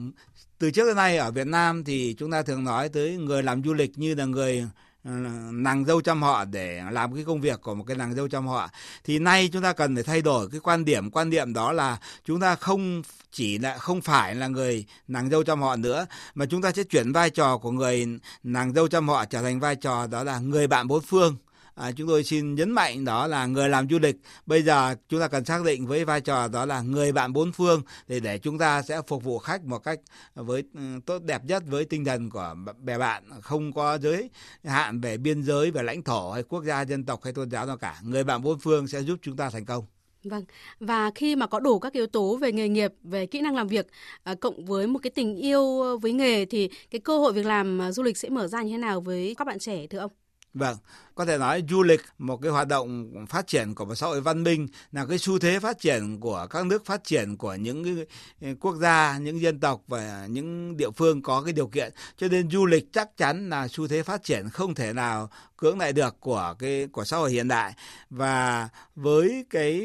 từ 0.59 0.71
trước 0.71 0.87
đến 0.87 0.95
nay 0.95 1.17
ở 1.17 1.31
Việt 1.31 1.47
Nam 1.47 1.83
thì 1.83 2.15
chúng 2.19 2.31
ta 2.31 2.41
thường 2.43 2.63
nói 2.63 2.89
tới 2.89 3.17
người 3.17 3.43
làm 3.43 3.63
du 3.63 3.73
lịch 3.73 3.97
như 3.97 4.15
là 4.15 4.25
người 4.25 4.67
à, 5.03 5.11
nàng 5.51 5.85
dâu 5.85 6.01
chăm 6.01 6.21
họ 6.21 6.45
để 6.45 6.81
làm 6.91 7.15
cái 7.15 7.23
công 7.23 7.41
việc 7.41 7.61
của 7.61 7.75
một 7.75 7.83
cái 7.83 7.97
nàng 7.97 8.13
dâu 8.13 8.27
chăm 8.27 8.47
họ. 8.47 8.69
Thì 9.03 9.19
nay 9.19 9.49
chúng 9.53 9.61
ta 9.61 9.73
cần 9.73 9.95
phải 9.95 10.03
thay 10.03 10.21
đổi 10.21 10.49
cái 10.49 10.59
quan 10.59 10.85
điểm. 10.85 11.11
Quan 11.11 11.29
niệm 11.29 11.53
đó 11.53 11.71
là 11.71 11.97
chúng 12.25 12.39
ta 12.39 12.55
không 12.55 13.01
chỉ 13.31 13.57
là 13.57 13.77
không 13.77 14.01
phải 14.01 14.35
là 14.35 14.47
người 14.47 14.85
nàng 15.07 15.29
dâu 15.29 15.43
chăm 15.43 15.61
họ 15.61 15.75
nữa 15.75 16.05
mà 16.35 16.45
chúng 16.45 16.61
ta 16.61 16.71
sẽ 16.71 16.83
chuyển 16.83 17.11
vai 17.11 17.29
trò 17.29 17.57
của 17.57 17.71
người 17.71 18.07
nàng 18.43 18.73
dâu 18.73 18.87
chăm 18.87 19.09
họ 19.09 19.25
trở 19.25 19.41
thành 19.41 19.59
vai 19.59 19.75
trò 19.75 20.07
đó 20.07 20.23
là 20.23 20.39
người 20.39 20.67
bạn 20.67 20.87
bốn 20.87 21.01
phương 21.01 21.35
à, 21.75 21.91
chúng 21.91 22.07
tôi 22.07 22.23
xin 22.23 22.55
nhấn 22.55 22.71
mạnh 22.71 23.05
đó 23.05 23.27
là 23.27 23.45
người 23.45 23.69
làm 23.69 23.89
du 23.89 23.99
lịch. 23.99 24.15
Bây 24.45 24.63
giờ 24.63 24.95
chúng 25.09 25.19
ta 25.19 25.27
cần 25.27 25.45
xác 25.45 25.63
định 25.63 25.87
với 25.87 26.05
vai 26.05 26.21
trò 26.21 26.47
đó 26.47 26.65
là 26.65 26.81
người 26.81 27.11
bạn 27.11 27.33
bốn 27.33 27.51
phương 27.51 27.81
để 28.07 28.19
để 28.19 28.37
chúng 28.37 28.57
ta 28.57 28.81
sẽ 28.81 29.01
phục 29.07 29.23
vụ 29.23 29.39
khách 29.39 29.63
một 29.63 29.79
cách 29.79 29.99
với 30.35 30.63
ừ, 30.73 30.81
tốt 31.05 31.23
đẹp 31.23 31.45
nhất 31.45 31.63
với 31.67 31.85
tinh 31.85 32.05
thần 32.05 32.29
của 32.29 32.55
bè 32.79 32.97
bạn 32.97 33.23
không 33.41 33.73
có 33.73 33.97
giới 33.97 34.29
hạn 34.63 35.01
về 35.01 35.17
biên 35.17 35.41
giới 35.41 35.71
về 35.71 35.83
lãnh 35.83 36.03
thổ 36.03 36.31
hay 36.31 36.43
quốc 36.43 36.63
gia 36.63 36.81
dân 36.81 37.05
tộc 37.05 37.23
hay 37.23 37.33
tôn 37.33 37.49
giáo 37.51 37.65
nào 37.65 37.77
cả. 37.77 37.99
Người 38.03 38.23
bạn 38.23 38.41
bốn 38.41 38.59
phương 38.59 38.87
sẽ 38.87 38.99
giúp 39.01 39.19
chúng 39.21 39.37
ta 39.37 39.49
thành 39.49 39.65
công. 39.65 39.85
Vâng, 40.23 40.45
và 40.79 41.11
khi 41.15 41.35
mà 41.35 41.47
có 41.47 41.59
đủ 41.59 41.79
các 41.79 41.93
yếu 41.93 42.07
tố 42.07 42.37
về 42.37 42.51
nghề 42.51 42.69
nghiệp, 42.69 42.93
về 43.03 43.25
kỹ 43.25 43.41
năng 43.41 43.55
làm 43.55 43.67
việc 43.67 43.87
à, 44.23 44.35
cộng 44.35 44.65
với 44.65 44.87
một 44.87 44.99
cái 45.03 45.11
tình 45.11 45.35
yêu 45.35 45.81
với 46.01 46.13
nghề 46.13 46.45
thì 46.45 46.69
cái 46.91 47.01
cơ 47.01 47.19
hội 47.19 47.33
việc 47.33 47.45
làm 47.45 47.81
à, 47.81 47.91
du 47.91 48.03
lịch 48.03 48.17
sẽ 48.17 48.29
mở 48.29 48.47
ra 48.47 48.61
như 48.61 48.71
thế 48.71 48.77
nào 48.77 49.01
với 49.01 49.35
các 49.37 49.47
bạn 49.47 49.59
trẻ 49.59 49.87
thưa 49.87 49.99
ông? 49.99 50.11
Vâng, 50.53 50.77
có 51.15 51.25
thể 51.25 51.37
nói 51.37 51.63
du 51.69 51.83
lịch 51.83 52.01
một 52.17 52.37
cái 52.41 52.51
hoạt 52.51 52.67
động 52.67 53.11
phát 53.29 53.47
triển 53.47 53.75
của 53.75 53.85
một 53.85 53.95
xã 53.95 54.07
hội 54.07 54.21
văn 54.21 54.43
minh 54.43 54.67
là 54.91 55.05
cái 55.05 55.17
xu 55.17 55.39
thế 55.39 55.59
phát 55.59 55.79
triển 55.79 56.19
của 56.19 56.47
các 56.49 56.65
nước 56.65 56.85
phát 56.85 57.03
triển 57.03 57.37
của 57.37 57.55
những 57.55 58.05
cái 58.41 58.55
quốc 58.59 58.75
gia, 58.75 59.17
những 59.17 59.41
dân 59.41 59.59
tộc 59.59 59.81
và 59.87 60.27
những 60.29 60.77
địa 60.77 60.91
phương 60.91 61.21
có 61.21 61.41
cái 61.41 61.53
điều 61.53 61.67
kiện. 61.67 61.93
Cho 62.17 62.27
nên 62.27 62.49
du 62.49 62.65
lịch 62.65 62.93
chắc 62.93 63.17
chắn 63.17 63.49
là 63.49 63.67
xu 63.67 63.87
thế 63.87 64.03
phát 64.03 64.23
triển 64.23 64.49
không 64.49 64.75
thể 64.75 64.93
nào 64.93 65.29
cưỡng 65.57 65.79
lại 65.79 65.93
được 65.93 66.15
của 66.19 66.55
cái 66.59 66.87
của 66.91 67.03
xã 67.03 67.17
hội 67.17 67.31
hiện 67.31 67.47
đại 67.47 67.73
và 68.09 68.69
với 68.95 69.45
cái 69.49 69.81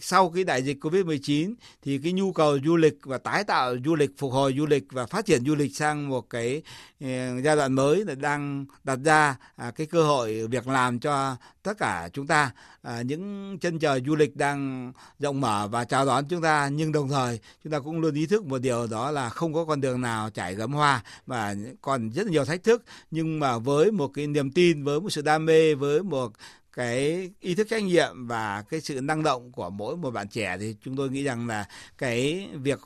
sau 0.00 0.30
cái 0.30 0.44
đại 0.44 0.62
dịch 0.62 0.78
Covid-19 0.80 1.54
thì 1.82 1.98
cái 1.98 2.12
nhu 2.12 2.32
cầu 2.32 2.58
du 2.64 2.76
lịch 2.76 2.98
và 3.02 3.18
tái 3.18 3.44
tạo 3.44 3.74
du 3.84 3.94
lịch, 3.94 4.10
phục 4.18 4.32
hồi 4.32 4.54
du 4.58 4.66
lịch 4.66 4.84
và 4.90 5.06
phát 5.06 5.26
triển 5.26 5.44
du 5.44 5.54
lịch 5.54 5.76
sang 5.76 6.08
một 6.08 6.30
cái 6.30 6.62
ờ, 7.00 7.40
giai 7.44 7.56
đoạn 7.56 7.72
mới 7.72 8.04
là 8.04 8.14
đang 8.14 8.64
đặt 8.84 8.98
ra 9.04 9.36
à, 9.56 9.70
cái 9.70 9.86
cơ 9.86 10.02
hội 10.02 10.46
việc 10.46 10.66
làm 10.70 11.00
cho 11.00 11.36
tất 11.62 11.78
cả 11.78 12.08
chúng 12.12 12.26
ta 12.26 12.50
à, 12.82 13.02
những 13.02 13.58
chân 13.58 13.78
trời 13.78 14.02
du 14.06 14.16
lịch 14.16 14.36
đang 14.36 14.92
rộng 15.18 15.40
mở 15.40 15.68
và 15.68 15.84
chào 15.84 16.06
đón 16.06 16.24
chúng 16.28 16.42
ta. 16.42 16.68
Nhưng 16.68 16.92
đồng 16.92 17.08
thời 17.08 17.40
chúng 17.64 17.72
ta 17.72 17.78
cũng 17.78 18.00
luôn 18.00 18.14
ý 18.14 18.26
thức 18.26 18.46
một 18.46 18.58
điều 18.58 18.86
đó 18.86 19.10
là 19.10 19.28
không 19.28 19.54
có 19.54 19.64
con 19.64 19.80
đường 19.80 20.00
nào 20.00 20.30
trải 20.30 20.54
gấm 20.54 20.72
hoa 20.72 21.02
và 21.26 21.54
còn 21.80 22.10
rất 22.10 22.26
nhiều 22.26 22.44
thách 22.44 22.64
thức. 22.64 22.84
Nhưng 23.10 23.40
mà 23.40 23.58
với 23.58 23.90
một 23.92 24.08
cái 24.08 24.26
niềm 24.26 24.52
tin 24.52 24.84
với 24.84 25.00
một 25.00 25.10
sự 25.10 25.22
đam 25.22 25.46
mê 25.46 25.74
với 25.74 26.02
một 26.02 26.32
cái 26.72 27.30
ý 27.40 27.54
thức 27.54 27.66
trách 27.70 27.82
nhiệm 27.82 28.26
và 28.26 28.62
cái 28.62 28.80
sự 28.80 29.00
năng 29.00 29.22
động 29.22 29.52
của 29.52 29.70
mỗi 29.70 29.96
một 29.96 30.10
bạn 30.10 30.28
trẻ 30.28 30.56
thì 30.60 30.76
chúng 30.84 30.96
tôi 30.96 31.10
nghĩ 31.10 31.24
rằng 31.24 31.46
là 31.46 31.68
cái 31.98 32.48
việc 32.54 32.80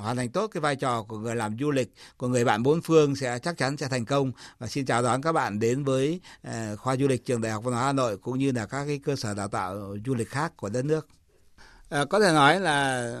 hoàn 0.00 0.16
thành 0.16 0.28
tốt 0.28 0.46
cái 0.46 0.60
vai 0.60 0.76
trò 0.76 1.02
của 1.02 1.18
người 1.18 1.36
làm 1.36 1.56
du 1.60 1.70
lịch 1.70 1.92
của 2.16 2.28
người 2.28 2.44
bạn 2.44 2.62
bốn 2.62 2.82
phương 2.82 3.16
sẽ 3.16 3.38
chắc 3.38 3.56
chắn 3.56 3.76
sẽ 3.76 3.88
thành 3.88 4.04
công. 4.04 4.32
Và 4.58 4.66
xin 4.66 4.86
chào 4.86 5.02
đón 5.02 5.22
các 5.22 5.32
bạn 5.32 5.58
đến 5.58 5.84
với 5.84 6.20
ờ, 6.42 6.76
khoa 6.76 6.96
du 6.96 7.08
lịch 7.08 7.24
trường 7.24 7.40
đại 7.40 7.52
học 7.52 7.64
văn 7.64 7.74
hóa 7.74 7.84
hà 7.84 7.92
nội 7.92 8.18
cũng 8.18 8.38
như 8.38 8.52
là 8.52 8.66
các 8.66 8.84
cái 8.84 9.00
cơ 9.04 9.16
sở 9.16 9.34
đào 9.34 9.48
tạo 9.48 9.96
du 10.06 10.14
lịch 10.14 10.28
khác 10.28 10.56
của 10.56 10.68
đất 10.68 10.84
nước. 10.84 11.08
À, 11.88 12.04
có 12.04 12.20
thể 12.20 12.32
nói 12.32 12.60
là 12.60 13.12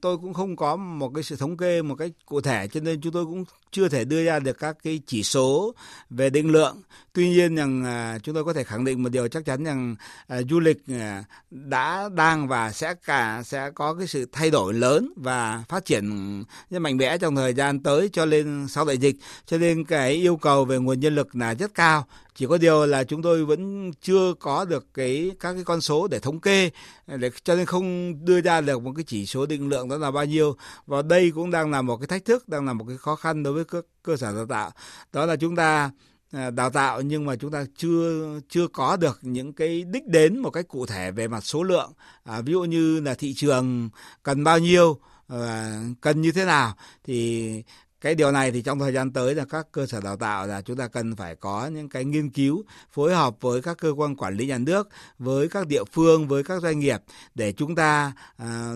tôi 0.00 0.18
cũng 0.18 0.34
không 0.34 0.56
có 0.56 0.76
một 0.76 1.10
cái 1.14 1.22
sự 1.22 1.36
thống 1.36 1.56
kê 1.56 1.82
một 1.82 1.94
cách 1.94 2.10
cụ 2.26 2.40
thể 2.40 2.68
cho 2.68 2.80
nên 2.80 3.00
chúng 3.00 3.12
tôi 3.12 3.24
cũng 3.24 3.44
chưa 3.70 3.88
thể 3.88 4.04
đưa 4.04 4.24
ra 4.24 4.38
được 4.38 4.58
các 4.58 4.76
cái 4.82 5.00
chỉ 5.06 5.22
số 5.22 5.74
về 6.10 6.30
định 6.30 6.52
lượng. 6.52 6.82
Tuy 7.12 7.28
nhiên 7.28 7.54
rằng 7.54 7.84
à, 7.84 8.18
chúng 8.22 8.34
tôi 8.34 8.44
có 8.44 8.52
thể 8.52 8.64
khẳng 8.64 8.84
định 8.84 9.02
một 9.02 9.08
điều 9.08 9.28
chắc 9.28 9.44
chắn 9.44 9.64
rằng 9.64 9.96
à, 10.26 10.40
du 10.50 10.60
lịch 10.60 10.78
à, 10.88 11.24
đã 11.50 12.08
đang 12.14 12.48
và 12.48 12.72
sẽ 12.72 12.94
cả 12.94 13.42
sẽ 13.44 13.70
có 13.70 13.94
cái 13.94 14.06
sự 14.06 14.26
thay 14.32 14.50
đổi 14.50 14.74
lớn 14.74 15.12
và 15.16 15.64
phát 15.68 15.84
triển 15.84 16.44
rất 16.70 16.78
mạnh 16.78 16.96
mẽ 16.96 17.18
trong 17.18 17.36
thời 17.36 17.54
gian 17.54 17.82
tới 17.82 18.08
cho 18.12 18.26
nên 18.26 18.68
sau 18.68 18.84
đại 18.84 18.98
dịch. 18.98 19.16
Cho 19.46 19.58
nên 19.58 19.84
cái 19.84 20.12
yêu 20.12 20.36
cầu 20.36 20.64
về 20.64 20.78
nguồn 20.78 21.00
nhân 21.00 21.14
lực 21.14 21.36
là 21.36 21.54
rất 21.54 21.74
cao. 21.74 22.06
Chỉ 22.34 22.46
có 22.46 22.58
điều 22.58 22.86
là 22.86 23.04
chúng 23.04 23.22
tôi 23.22 23.44
vẫn 23.44 23.92
chưa 23.92 24.34
có 24.40 24.64
được 24.64 24.86
cái 24.94 25.30
các 25.40 25.52
cái 25.52 25.64
con 25.64 25.80
số 25.80 26.08
để 26.08 26.18
thống 26.18 26.40
kê 26.40 26.70
để 27.06 27.30
cho 27.44 27.54
nên 27.54 27.66
không 27.66 28.14
đưa 28.24 28.40
ra 28.40 28.60
được 28.60 28.82
một 28.82 28.92
cái 28.96 29.04
chỉ 29.06 29.26
số 29.26 29.46
định 29.46 29.68
lượng 29.68 29.88
đó 29.88 29.96
là 29.96 30.10
bao 30.10 30.24
nhiêu. 30.24 30.56
Và 30.86 31.02
đây 31.02 31.32
cũng 31.34 31.50
đang 31.50 31.70
là 31.70 31.82
một 31.82 31.96
cái 31.96 32.06
thách 32.06 32.24
thức 32.24 32.48
đang 32.48 32.66
là 32.66 32.72
một 32.72 32.84
cái 32.88 32.96
khó 32.96 33.16
khăn 33.16 33.42
đối 33.42 33.52
với 33.52 33.57
với 33.58 33.64
các 33.64 33.84
cơ 34.02 34.16
sở 34.16 34.32
đào 34.34 34.46
tạo. 34.46 34.70
Đó 35.12 35.26
là 35.26 35.36
chúng 35.36 35.56
ta 35.56 35.90
à, 36.32 36.50
đào 36.50 36.70
tạo 36.70 37.00
nhưng 37.00 37.24
mà 37.24 37.36
chúng 37.36 37.50
ta 37.50 37.64
chưa 37.76 38.40
chưa 38.48 38.68
có 38.68 38.96
được 38.96 39.18
những 39.22 39.52
cái 39.52 39.84
đích 39.84 40.06
đến 40.06 40.38
một 40.38 40.50
cách 40.50 40.68
cụ 40.68 40.86
thể 40.86 41.10
về 41.10 41.28
mặt 41.28 41.40
số 41.44 41.62
lượng. 41.62 41.92
À, 42.24 42.40
ví 42.40 42.52
dụ 42.52 42.64
như 42.64 43.00
là 43.00 43.14
thị 43.14 43.34
trường 43.34 43.90
cần 44.22 44.44
bao 44.44 44.58
nhiêu 44.58 44.98
à, 45.28 45.80
cần 46.00 46.20
như 46.22 46.32
thế 46.32 46.44
nào 46.44 46.74
thì 47.04 47.62
cái 48.00 48.14
điều 48.14 48.32
này 48.32 48.52
thì 48.52 48.62
trong 48.62 48.78
thời 48.78 48.92
gian 48.92 49.12
tới 49.12 49.34
là 49.34 49.44
các 49.44 49.66
cơ 49.72 49.86
sở 49.86 50.00
đào 50.00 50.16
tạo 50.16 50.46
là 50.46 50.62
chúng 50.62 50.76
ta 50.76 50.88
cần 50.88 51.16
phải 51.16 51.34
có 51.36 51.66
những 51.66 51.88
cái 51.88 52.04
nghiên 52.04 52.30
cứu 52.30 52.64
phối 52.92 53.14
hợp 53.14 53.34
với 53.40 53.62
các 53.62 53.78
cơ 53.78 53.92
quan 53.96 54.16
quản 54.16 54.36
lý 54.36 54.46
nhà 54.46 54.58
nước 54.58 54.88
với 55.18 55.48
các 55.48 55.66
địa 55.66 55.84
phương 55.92 56.28
với 56.28 56.44
các 56.44 56.62
doanh 56.62 56.78
nghiệp 56.78 57.00
để 57.34 57.52
chúng 57.52 57.74
ta 57.74 58.12
à, 58.36 58.74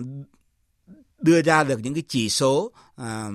đưa 1.23 1.41
ra 1.41 1.63
được 1.63 1.79
những 1.83 1.93
cái 1.93 2.03
chỉ 2.07 2.29
số 2.29 2.71
à, 2.95 3.29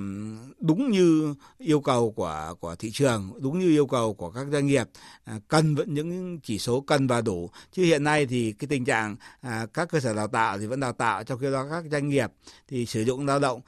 đúng 0.60 0.90
như 0.90 1.34
yêu 1.58 1.80
cầu 1.80 2.10
của 2.10 2.54
của 2.60 2.76
thị 2.76 2.90
trường 2.90 3.32
đúng 3.40 3.58
như 3.58 3.68
yêu 3.68 3.86
cầu 3.86 4.14
của 4.14 4.30
các 4.30 4.46
doanh 4.52 4.66
nghiệp 4.66 4.88
à, 5.24 5.40
cần 5.48 5.74
vẫn 5.74 5.94
những 5.94 6.40
chỉ 6.40 6.58
số 6.58 6.80
cần 6.80 7.06
và 7.06 7.20
đủ. 7.20 7.50
Chứ 7.72 7.82
hiện 7.82 8.04
nay 8.04 8.26
thì 8.26 8.52
cái 8.52 8.68
tình 8.68 8.84
trạng 8.84 9.16
à, 9.40 9.66
các 9.74 9.88
cơ 9.88 10.00
sở 10.00 10.14
đào 10.14 10.28
tạo 10.28 10.58
thì 10.58 10.66
vẫn 10.66 10.80
đào 10.80 10.92
tạo 10.92 11.24
trong 11.24 11.38
khi 11.38 11.52
đó 11.52 11.66
các 11.70 11.84
doanh 11.90 12.08
nghiệp 12.08 12.32
thì 12.68 12.86
sử 12.86 13.02
dụng 13.02 13.26
lao 13.26 13.38
động. 13.38 13.60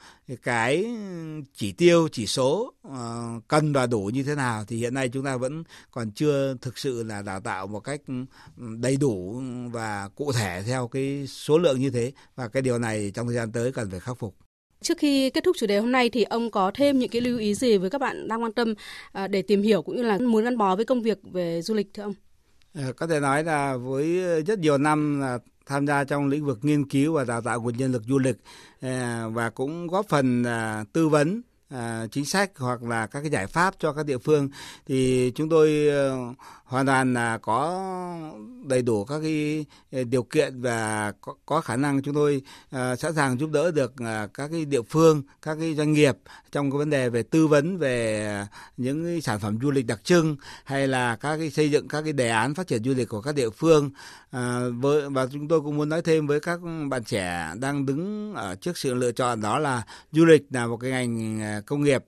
Cái 0.43 0.85
chỉ 1.53 1.71
tiêu 1.71 2.07
chỉ 2.11 2.27
số 2.27 2.73
à, 2.89 3.25
cần 3.47 3.73
và 3.73 3.87
đủ 3.87 4.09
như 4.13 4.23
thế 4.23 4.35
nào 4.35 4.65
thì 4.65 4.77
hiện 4.77 4.93
nay 4.93 5.09
chúng 5.09 5.25
ta 5.25 5.37
vẫn 5.37 5.63
còn 5.91 6.11
chưa 6.11 6.55
thực 6.61 6.77
sự 6.77 7.03
là 7.03 7.21
đào 7.21 7.39
tạo 7.39 7.67
một 7.67 7.79
cách 7.79 8.01
ừ, 8.07 8.13
đầy 8.77 8.97
đủ 8.97 9.41
và 9.71 10.09
cụ 10.15 10.31
thể 10.31 10.63
theo 10.65 10.87
cái 10.87 11.27
số 11.27 11.57
lượng 11.57 11.79
như 11.79 11.89
thế. 11.89 12.11
Và 12.35 12.47
cái 12.47 12.61
điều 12.61 12.79
này 12.79 13.11
trong 13.13 13.27
thời 13.27 13.35
gian 13.35 13.51
tới 13.51 13.71
cần 13.71 13.89
phải 13.89 13.99
khắc 13.99 14.17
phục. 14.17 14.35
Trước 14.81 14.97
khi 14.97 15.29
kết 15.29 15.43
thúc 15.43 15.55
chủ 15.59 15.65
đề 15.65 15.79
hôm 15.79 15.91
nay 15.91 16.09
thì 16.09 16.23
ông 16.23 16.51
có 16.51 16.71
thêm 16.73 16.99
những 16.99 17.09
cái 17.09 17.21
lưu 17.21 17.37
ý 17.39 17.53
gì 17.53 17.77
với 17.77 17.89
các 17.89 18.01
bạn 18.01 18.27
đang 18.27 18.43
quan 18.43 18.51
tâm 18.51 18.73
à, 19.11 19.27
để 19.27 19.41
tìm 19.41 19.61
hiểu 19.61 19.81
cũng 19.81 19.95
như 19.95 20.03
là 20.03 20.17
muốn 20.17 20.43
gắn 20.43 20.57
bó 20.57 20.75
với 20.75 20.85
công 20.85 21.01
việc 21.01 21.17
về 21.33 21.61
du 21.61 21.73
lịch 21.73 21.93
thưa 21.93 22.03
ông? 22.03 22.13
Ờ, 22.73 22.93
có 22.93 23.07
thể 23.07 23.19
nói 23.19 23.43
là 23.43 23.77
với 23.77 24.21
rất 24.43 24.59
nhiều 24.59 24.77
năm 24.77 25.21
là 25.21 25.37
tham 25.65 25.87
gia 25.87 26.03
trong 26.03 26.27
lĩnh 26.27 26.45
vực 26.45 26.59
nghiên 26.61 26.89
cứu 26.89 27.13
và 27.13 27.23
đào 27.23 27.41
tạo 27.41 27.61
nguồn 27.61 27.77
nhân 27.77 27.91
lực 27.91 28.03
du 28.07 28.19
lịch 28.19 28.37
ờ, 28.81 29.29
và 29.29 29.49
cũng 29.49 29.87
góp 29.87 30.09
phần 30.09 30.43
à, 30.43 30.83
tư 30.93 31.07
vấn 31.09 31.41
à, 31.69 32.07
chính 32.11 32.25
sách 32.25 32.51
hoặc 32.57 32.83
là 32.83 33.07
các 33.07 33.21
cái 33.21 33.29
giải 33.29 33.47
pháp 33.47 33.75
cho 33.79 33.93
các 33.93 34.05
địa 34.05 34.17
phương, 34.17 34.49
thì 34.85 35.31
chúng 35.35 35.49
tôi 35.49 35.87
ờ, 35.87 36.17
hoàn 36.71 36.85
toàn 36.85 37.13
là 37.13 37.37
có 37.37 37.83
đầy 38.63 38.81
đủ 38.81 39.05
các 39.05 39.19
cái 39.19 39.65
ờ, 39.91 40.03
điều 40.03 40.23
kiện 40.23 40.61
và 40.61 41.11
có, 41.21 41.35
có 41.45 41.61
khả 41.61 41.75
năng 41.75 42.01
chúng 42.01 42.15
tôi 42.15 42.41
uh, 42.75 42.99
sẵn 42.99 43.15
sàng 43.15 43.39
giúp 43.39 43.49
đỡ 43.51 43.71
được 43.71 43.91
uh, 43.91 44.33
các 44.33 44.47
cái 44.51 44.65
địa 44.65 44.81
phương, 44.81 45.23
các 45.41 45.57
cái 45.59 45.75
doanh 45.75 45.93
nghiệp 45.93 46.17
trong 46.51 46.71
cái 46.71 46.77
vấn 46.77 46.89
đề 46.89 47.09
về 47.09 47.23
tư 47.23 47.47
vấn 47.47 47.77
về 47.77 48.45
những 48.77 49.03
cái 49.03 49.21
sản 49.21 49.39
phẩm 49.39 49.57
du 49.61 49.71
lịch 49.71 49.87
đặc 49.87 50.03
trưng 50.03 50.35
hay 50.63 50.87
là 50.87 51.15
các 51.15 51.37
cái 51.37 51.49
xây 51.49 51.71
dựng 51.71 51.87
các 51.87 52.01
cái 52.01 52.13
đề 52.13 52.29
án 52.29 52.53
phát 52.53 52.67
triển 52.67 52.83
du 52.83 52.93
lịch 52.93 53.09
của 53.09 53.21
các 53.21 53.35
địa 53.35 53.49
phương. 53.49 53.89
Uh, 54.35 54.41
với 54.79 55.09
và 55.09 55.27
chúng 55.31 55.47
tôi 55.47 55.61
cũng 55.61 55.77
muốn 55.77 55.89
nói 55.89 56.01
thêm 56.01 56.27
với 56.27 56.39
các 56.39 56.59
bạn 56.89 57.03
trẻ 57.03 57.53
đang 57.59 57.85
đứng 57.85 58.33
ở 58.35 58.55
trước 58.55 58.77
sự 58.77 58.93
lựa 58.93 59.11
chọn 59.11 59.41
đó 59.41 59.59
là 59.59 59.83
du 60.11 60.25
lịch 60.25 60.43
là 60.49 60.67
một 60.67 60.77
cái 60.77 60.91
ngành 60.91 61.41
công 61.65 61.83
nghiệp 61.83 62.03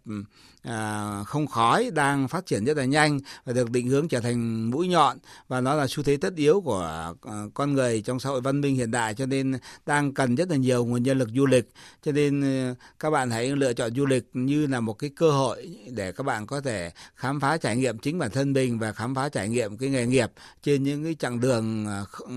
à, 0.64 1.24
không 1.24 1.48
khói 1.48 1.92
đang 1.94 2.28
phát 2.28 2.46
triển 2.46 2.66
rất 2.66 2.78
là 2.78 2.86
nhanh 2.86 3.20
và 3.46 3.54
được 3.54 3.72
định 3.72 3.88
hướng 3.88 4.08
trở 4.08 4.20
thành 4.20 4.72
mũi 4.72 4.88
nhọn. 4.88 5.18
Và 5.48 5.62
nó 5.62 5.76
là 5.76 5.88
xu 5.88 6.04
thế 6.04 6.18
tất 6.18 6.36
yếu 6.36 6.62
của 6.62 7.14
à, 7.22 7.32
con 7.54 7.74
người 7.74 8.02
trong 8.02 8.20
xã 8.20 8.30
hội 8.30 8.42
văn 8.42 8.62
minh 8.62 8.76
hiện 8.76 8.92
đại 8.92 9.14
cho 9.14 9.26
nên 9.26 9.54
đang 9.86 10.14
cần 10.14 10.36
rất 10.36 10.50
là 10.50 10.56
nhiều 10.56 10.86
nguồn 10.86 11.04
nhân 11.04 11.18
lực 11.18 11.30
du 11.36 11.46
lịch. 11.46 11.70
Cho 12.04 12.12
nên 12.12 12.42
à, 12.42 12.76
các 13.00 13.10
bạn 13.10 13.30
hãy 13.32 13.56
lựa 13.56 13.74
chọn 13.74 13.96
du 13.96 14.06
lịch 14.06 14.30
như 14.34 14.68
là 14.68 14.80
một 14.80 14.94
cái 14.94 15.10
cơ 15.16 15.32
hội 15.32 15.78
để 15.92 16.12
các 16.12 16.24
bạn 16.24 16.48
có 16.48 16.62
thể 16.62 16.92
khám 17.16 17.40
phá 17.40 17.58
trải 17.58 17.78
nghiệm 17.78 17.98
chính 17.98 18.20
bản 18.20 18.32
thân 18.32 18.54
mình 18.54 18.80
và 18.80 18.92
khám 18.92 19.16
phá 19.16 19.30
trải 19.30 19.50
nghiệm 19.50 19.78
cái 19.78 19.90
nghề 19.90 20.06
nghiệp 20.06 20.32
trên 20.64 20.84
những 20.84 21.04
cái 21.04 21.16
chặng 21.20 21.40
đường 21.40 21.88
à, 21.88 22.04
ừ, 22.20 22.34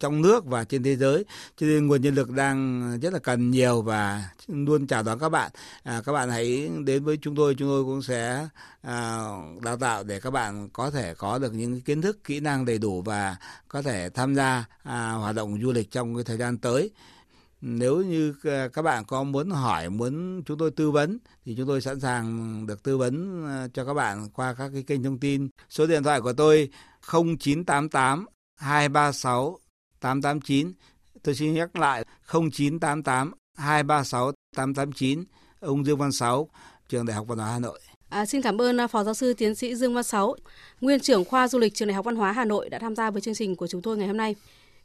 trong 0.00 0.22
nước 0.22 0.46
và 0.46 0.64
trên 0.64 0.82
thế 0.82 0.96
giới. 0.96 1.24
Cho 1.56 1.66
nên 1.66 1.86
nguồn 1.86 2.02
nhân 2.02 2.14
lực 2.14 2.30
đang 2.30 2.98
rất 3.02 3.12
là 3.12 3.18
cần 3.18 3.50
nhiều 3.50 3.82
và 3.82 4.30
luôn 4.46 4.86
chào 4.86 5.02
đón 5.02 5.18
các 5.18 5.28
bạn. 5.28 5.50
À, 5.82 6.02
các 6.04 6.12
bạn 6.12 6.30
hãy 6.30 6.70
đến 6.84 7.04
với 7.04 7.18
chúng 7.22 7.29
chúng 7.30 7.36
tôi 7.36 7.54
chúng 7.54 7.68
tôi 7.68 7.84
cũng 7.84 8.02
sẽ 8.02 8.48
à, 8.82 9.28
đào 9.62 9.76
tạo 9.76 10.04
để 10.04 10.20
các 10.20 10.30
bạn 10.30 10.68
có 10.72 10.90
thể 10.90 11.14
có 11.14 11.38
được 11.38 11.54
những 11.54 11.80
kiến 11.80 12.02
thức 12.02 12.24
kỹ 12.24 12.40
năng 12.40 12.64
đầy 12.64 12.78
đủ 12.78 13.02
và 13.02 13.36
có 13.68 13.82
thể 13.82 14.10
tham 14.10 14.34
gia 14.34 14.64
à, 14.82 15.12
hoạt 15.12 15.34
động 15.34 15.58
du 15.62 15.72
lịch 15.72 15.90
trong 15.90 16.14
cái 16.14 16.24
thời 16.24 16.36
gian 16.36 16.58
tới. 16.58 16.90
Nếu 17.60 17.96
như 17.96 18.34
à, 18.42 18.68
các 18.72 18.82
bạn 18.82 19.04
có 19.04 19.22
muốn 19.22 19.50
hỏi 19.50 19.90
muốn 19.90 20.42
chúng 20.46 20.58
tôi 20.58 20.70
tư 20.70 20.90
vấn 20.90 21.18
thì 21.44 21.54
chúng 21.56 21.66
tôi 21.66 21.80
sẵn 21.80 22.00
sàng 22.00 22.66
được 22.66 22.82
tư 22.82 22.98
vấn 22.98 23.46
à, 23.46 23.68
cho 23.74 23.84
các 23.84 23.94
bạn 23.94 24.28
qua 24.30 24.54
các 24.54 24.70
cái 24.72 24.82
kênh 24.82 25.02
thông 25.02 25.18
tin. 25.18 25.48
Số 25.68 25.86
điện 25.86 26.02
thoại 26.02 26.20
của 26.20 26.32
tôi 26.32 26.70
0988 27.12 28.26
236 28.56 29.58
889 30.00 30.72
tôi 31.22 31.34
xin 31.34 31.54
nhắc 31.54 31.76
lại 31.76 32.04
0988 32.32 33.32
236 33.56 34.32
889 34.56 35.24
ông 35.60 35.86
Dương 35.86 35.98
Văn 35.98 36.12
Sáu 36.12 36.48
trường 36.90 37.06
Đại 37.06 37.16
học 37.16 37.26
Văn 37.28 37.38
hóa 37.38 37.52
Hà 37.52 37.58
Nội. 37.58 37.80
À, 38.08 38.26
xin 38.26 38.42
cảm 38.42 38.62
ơn 38.62 38.80
à, 38.80 38.86
Phó 38.86 39.04
Giáo 39.04 39.14
sư 39.14 39.34
Tiến 39.34 39.54
sĩ 39.54 39.74
Dương 39.74 39.94
Văn 39.94 40.04
Sáu, 40.04 40.36
Nguyên 40.80 41.00
trưởng 41.00 41.24
khoa 41.24 41.48
du 41.48 41.58
lịch 41.58 41.74
Trường 41.74 41.88
Đại 41.88 41.94
học 41.94 42.04
Văn 42.04 42.16
hóa 42.16 42.32
Hà 42.32 42.44
Nội 42.44 42.68
đã 42.68 42.78
tham 42.78 42.96
gia 42.96 43.10
với 43.10 43.20
chương 43.20 43.34
trình 43.34 43.56
của 43.56 43.66
chúng 43.66 43.82
tôi 43.82 43.96
ngày 43.96 44.06
hôm 44.06 44.16
nay. 44.16 44.34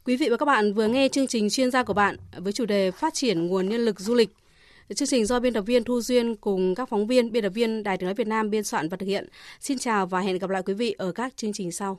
Quý 0.04 0.16
vị 0.16 0.28
và 0.30 0.36
các 0.36 0.46
bạn 0.46 0.74
vừa 0.74 0.86
nghe 0.86 1.08
chương 1.08 1.26
trình 1.26 1.50
chuyên 1.50 1.70
gia 1.70 1.82
của 1.82 1.92
bạn 1.92 2.16
với 2.36 2.52
chủ 2.52 2.64
đề 2.64 2.90
phát 2.90 3.14
triển 3.14 3.46
nguồn 3.46 3.68
nhân 3.68 3.84
lực 3.84 4.00
du 4.00 4.14
lịch. 4.14 4.30
Chương 4.94 5.08
trình 5.08 5.26
do 5.26 5.40
biên 5.40 5.52
tập 5.52 5.60
viên 5.60 5.84
Thu 5.84 6.00
Duyên 6.00 6.36
cùng 6.36 6.74
các 6.74 6.88
phóng 6.88 7.06
viên, 7.06 7.32
biên 7.32 7.42
tập 7.42 7.48
viên 7.48 7.82
Đài 7.82 7.96
tiếng 7.96 8.06
nói 8.06 8.14
Việt 8.14 8.26
Nam 8.26 8.50
biên 8.50 8.64
soạn 8.64 8.88
và 8.88 8.96
thực 8.96 9.06
hiện. 9.06 9.28
Xin 9.60 9.78
chào 9.78 10.06
và 10.06 10.20
hẹn 10.20 10.38
gặp 10.38 10.50
lại 10.50 10.62
quý 10.62 10.74
vị 10.74 10.94
ở 10.98 11.12
các 11.12 11.36
chương 11.36 11.52
trình 11.52 11.72
sau. 11.72 11.98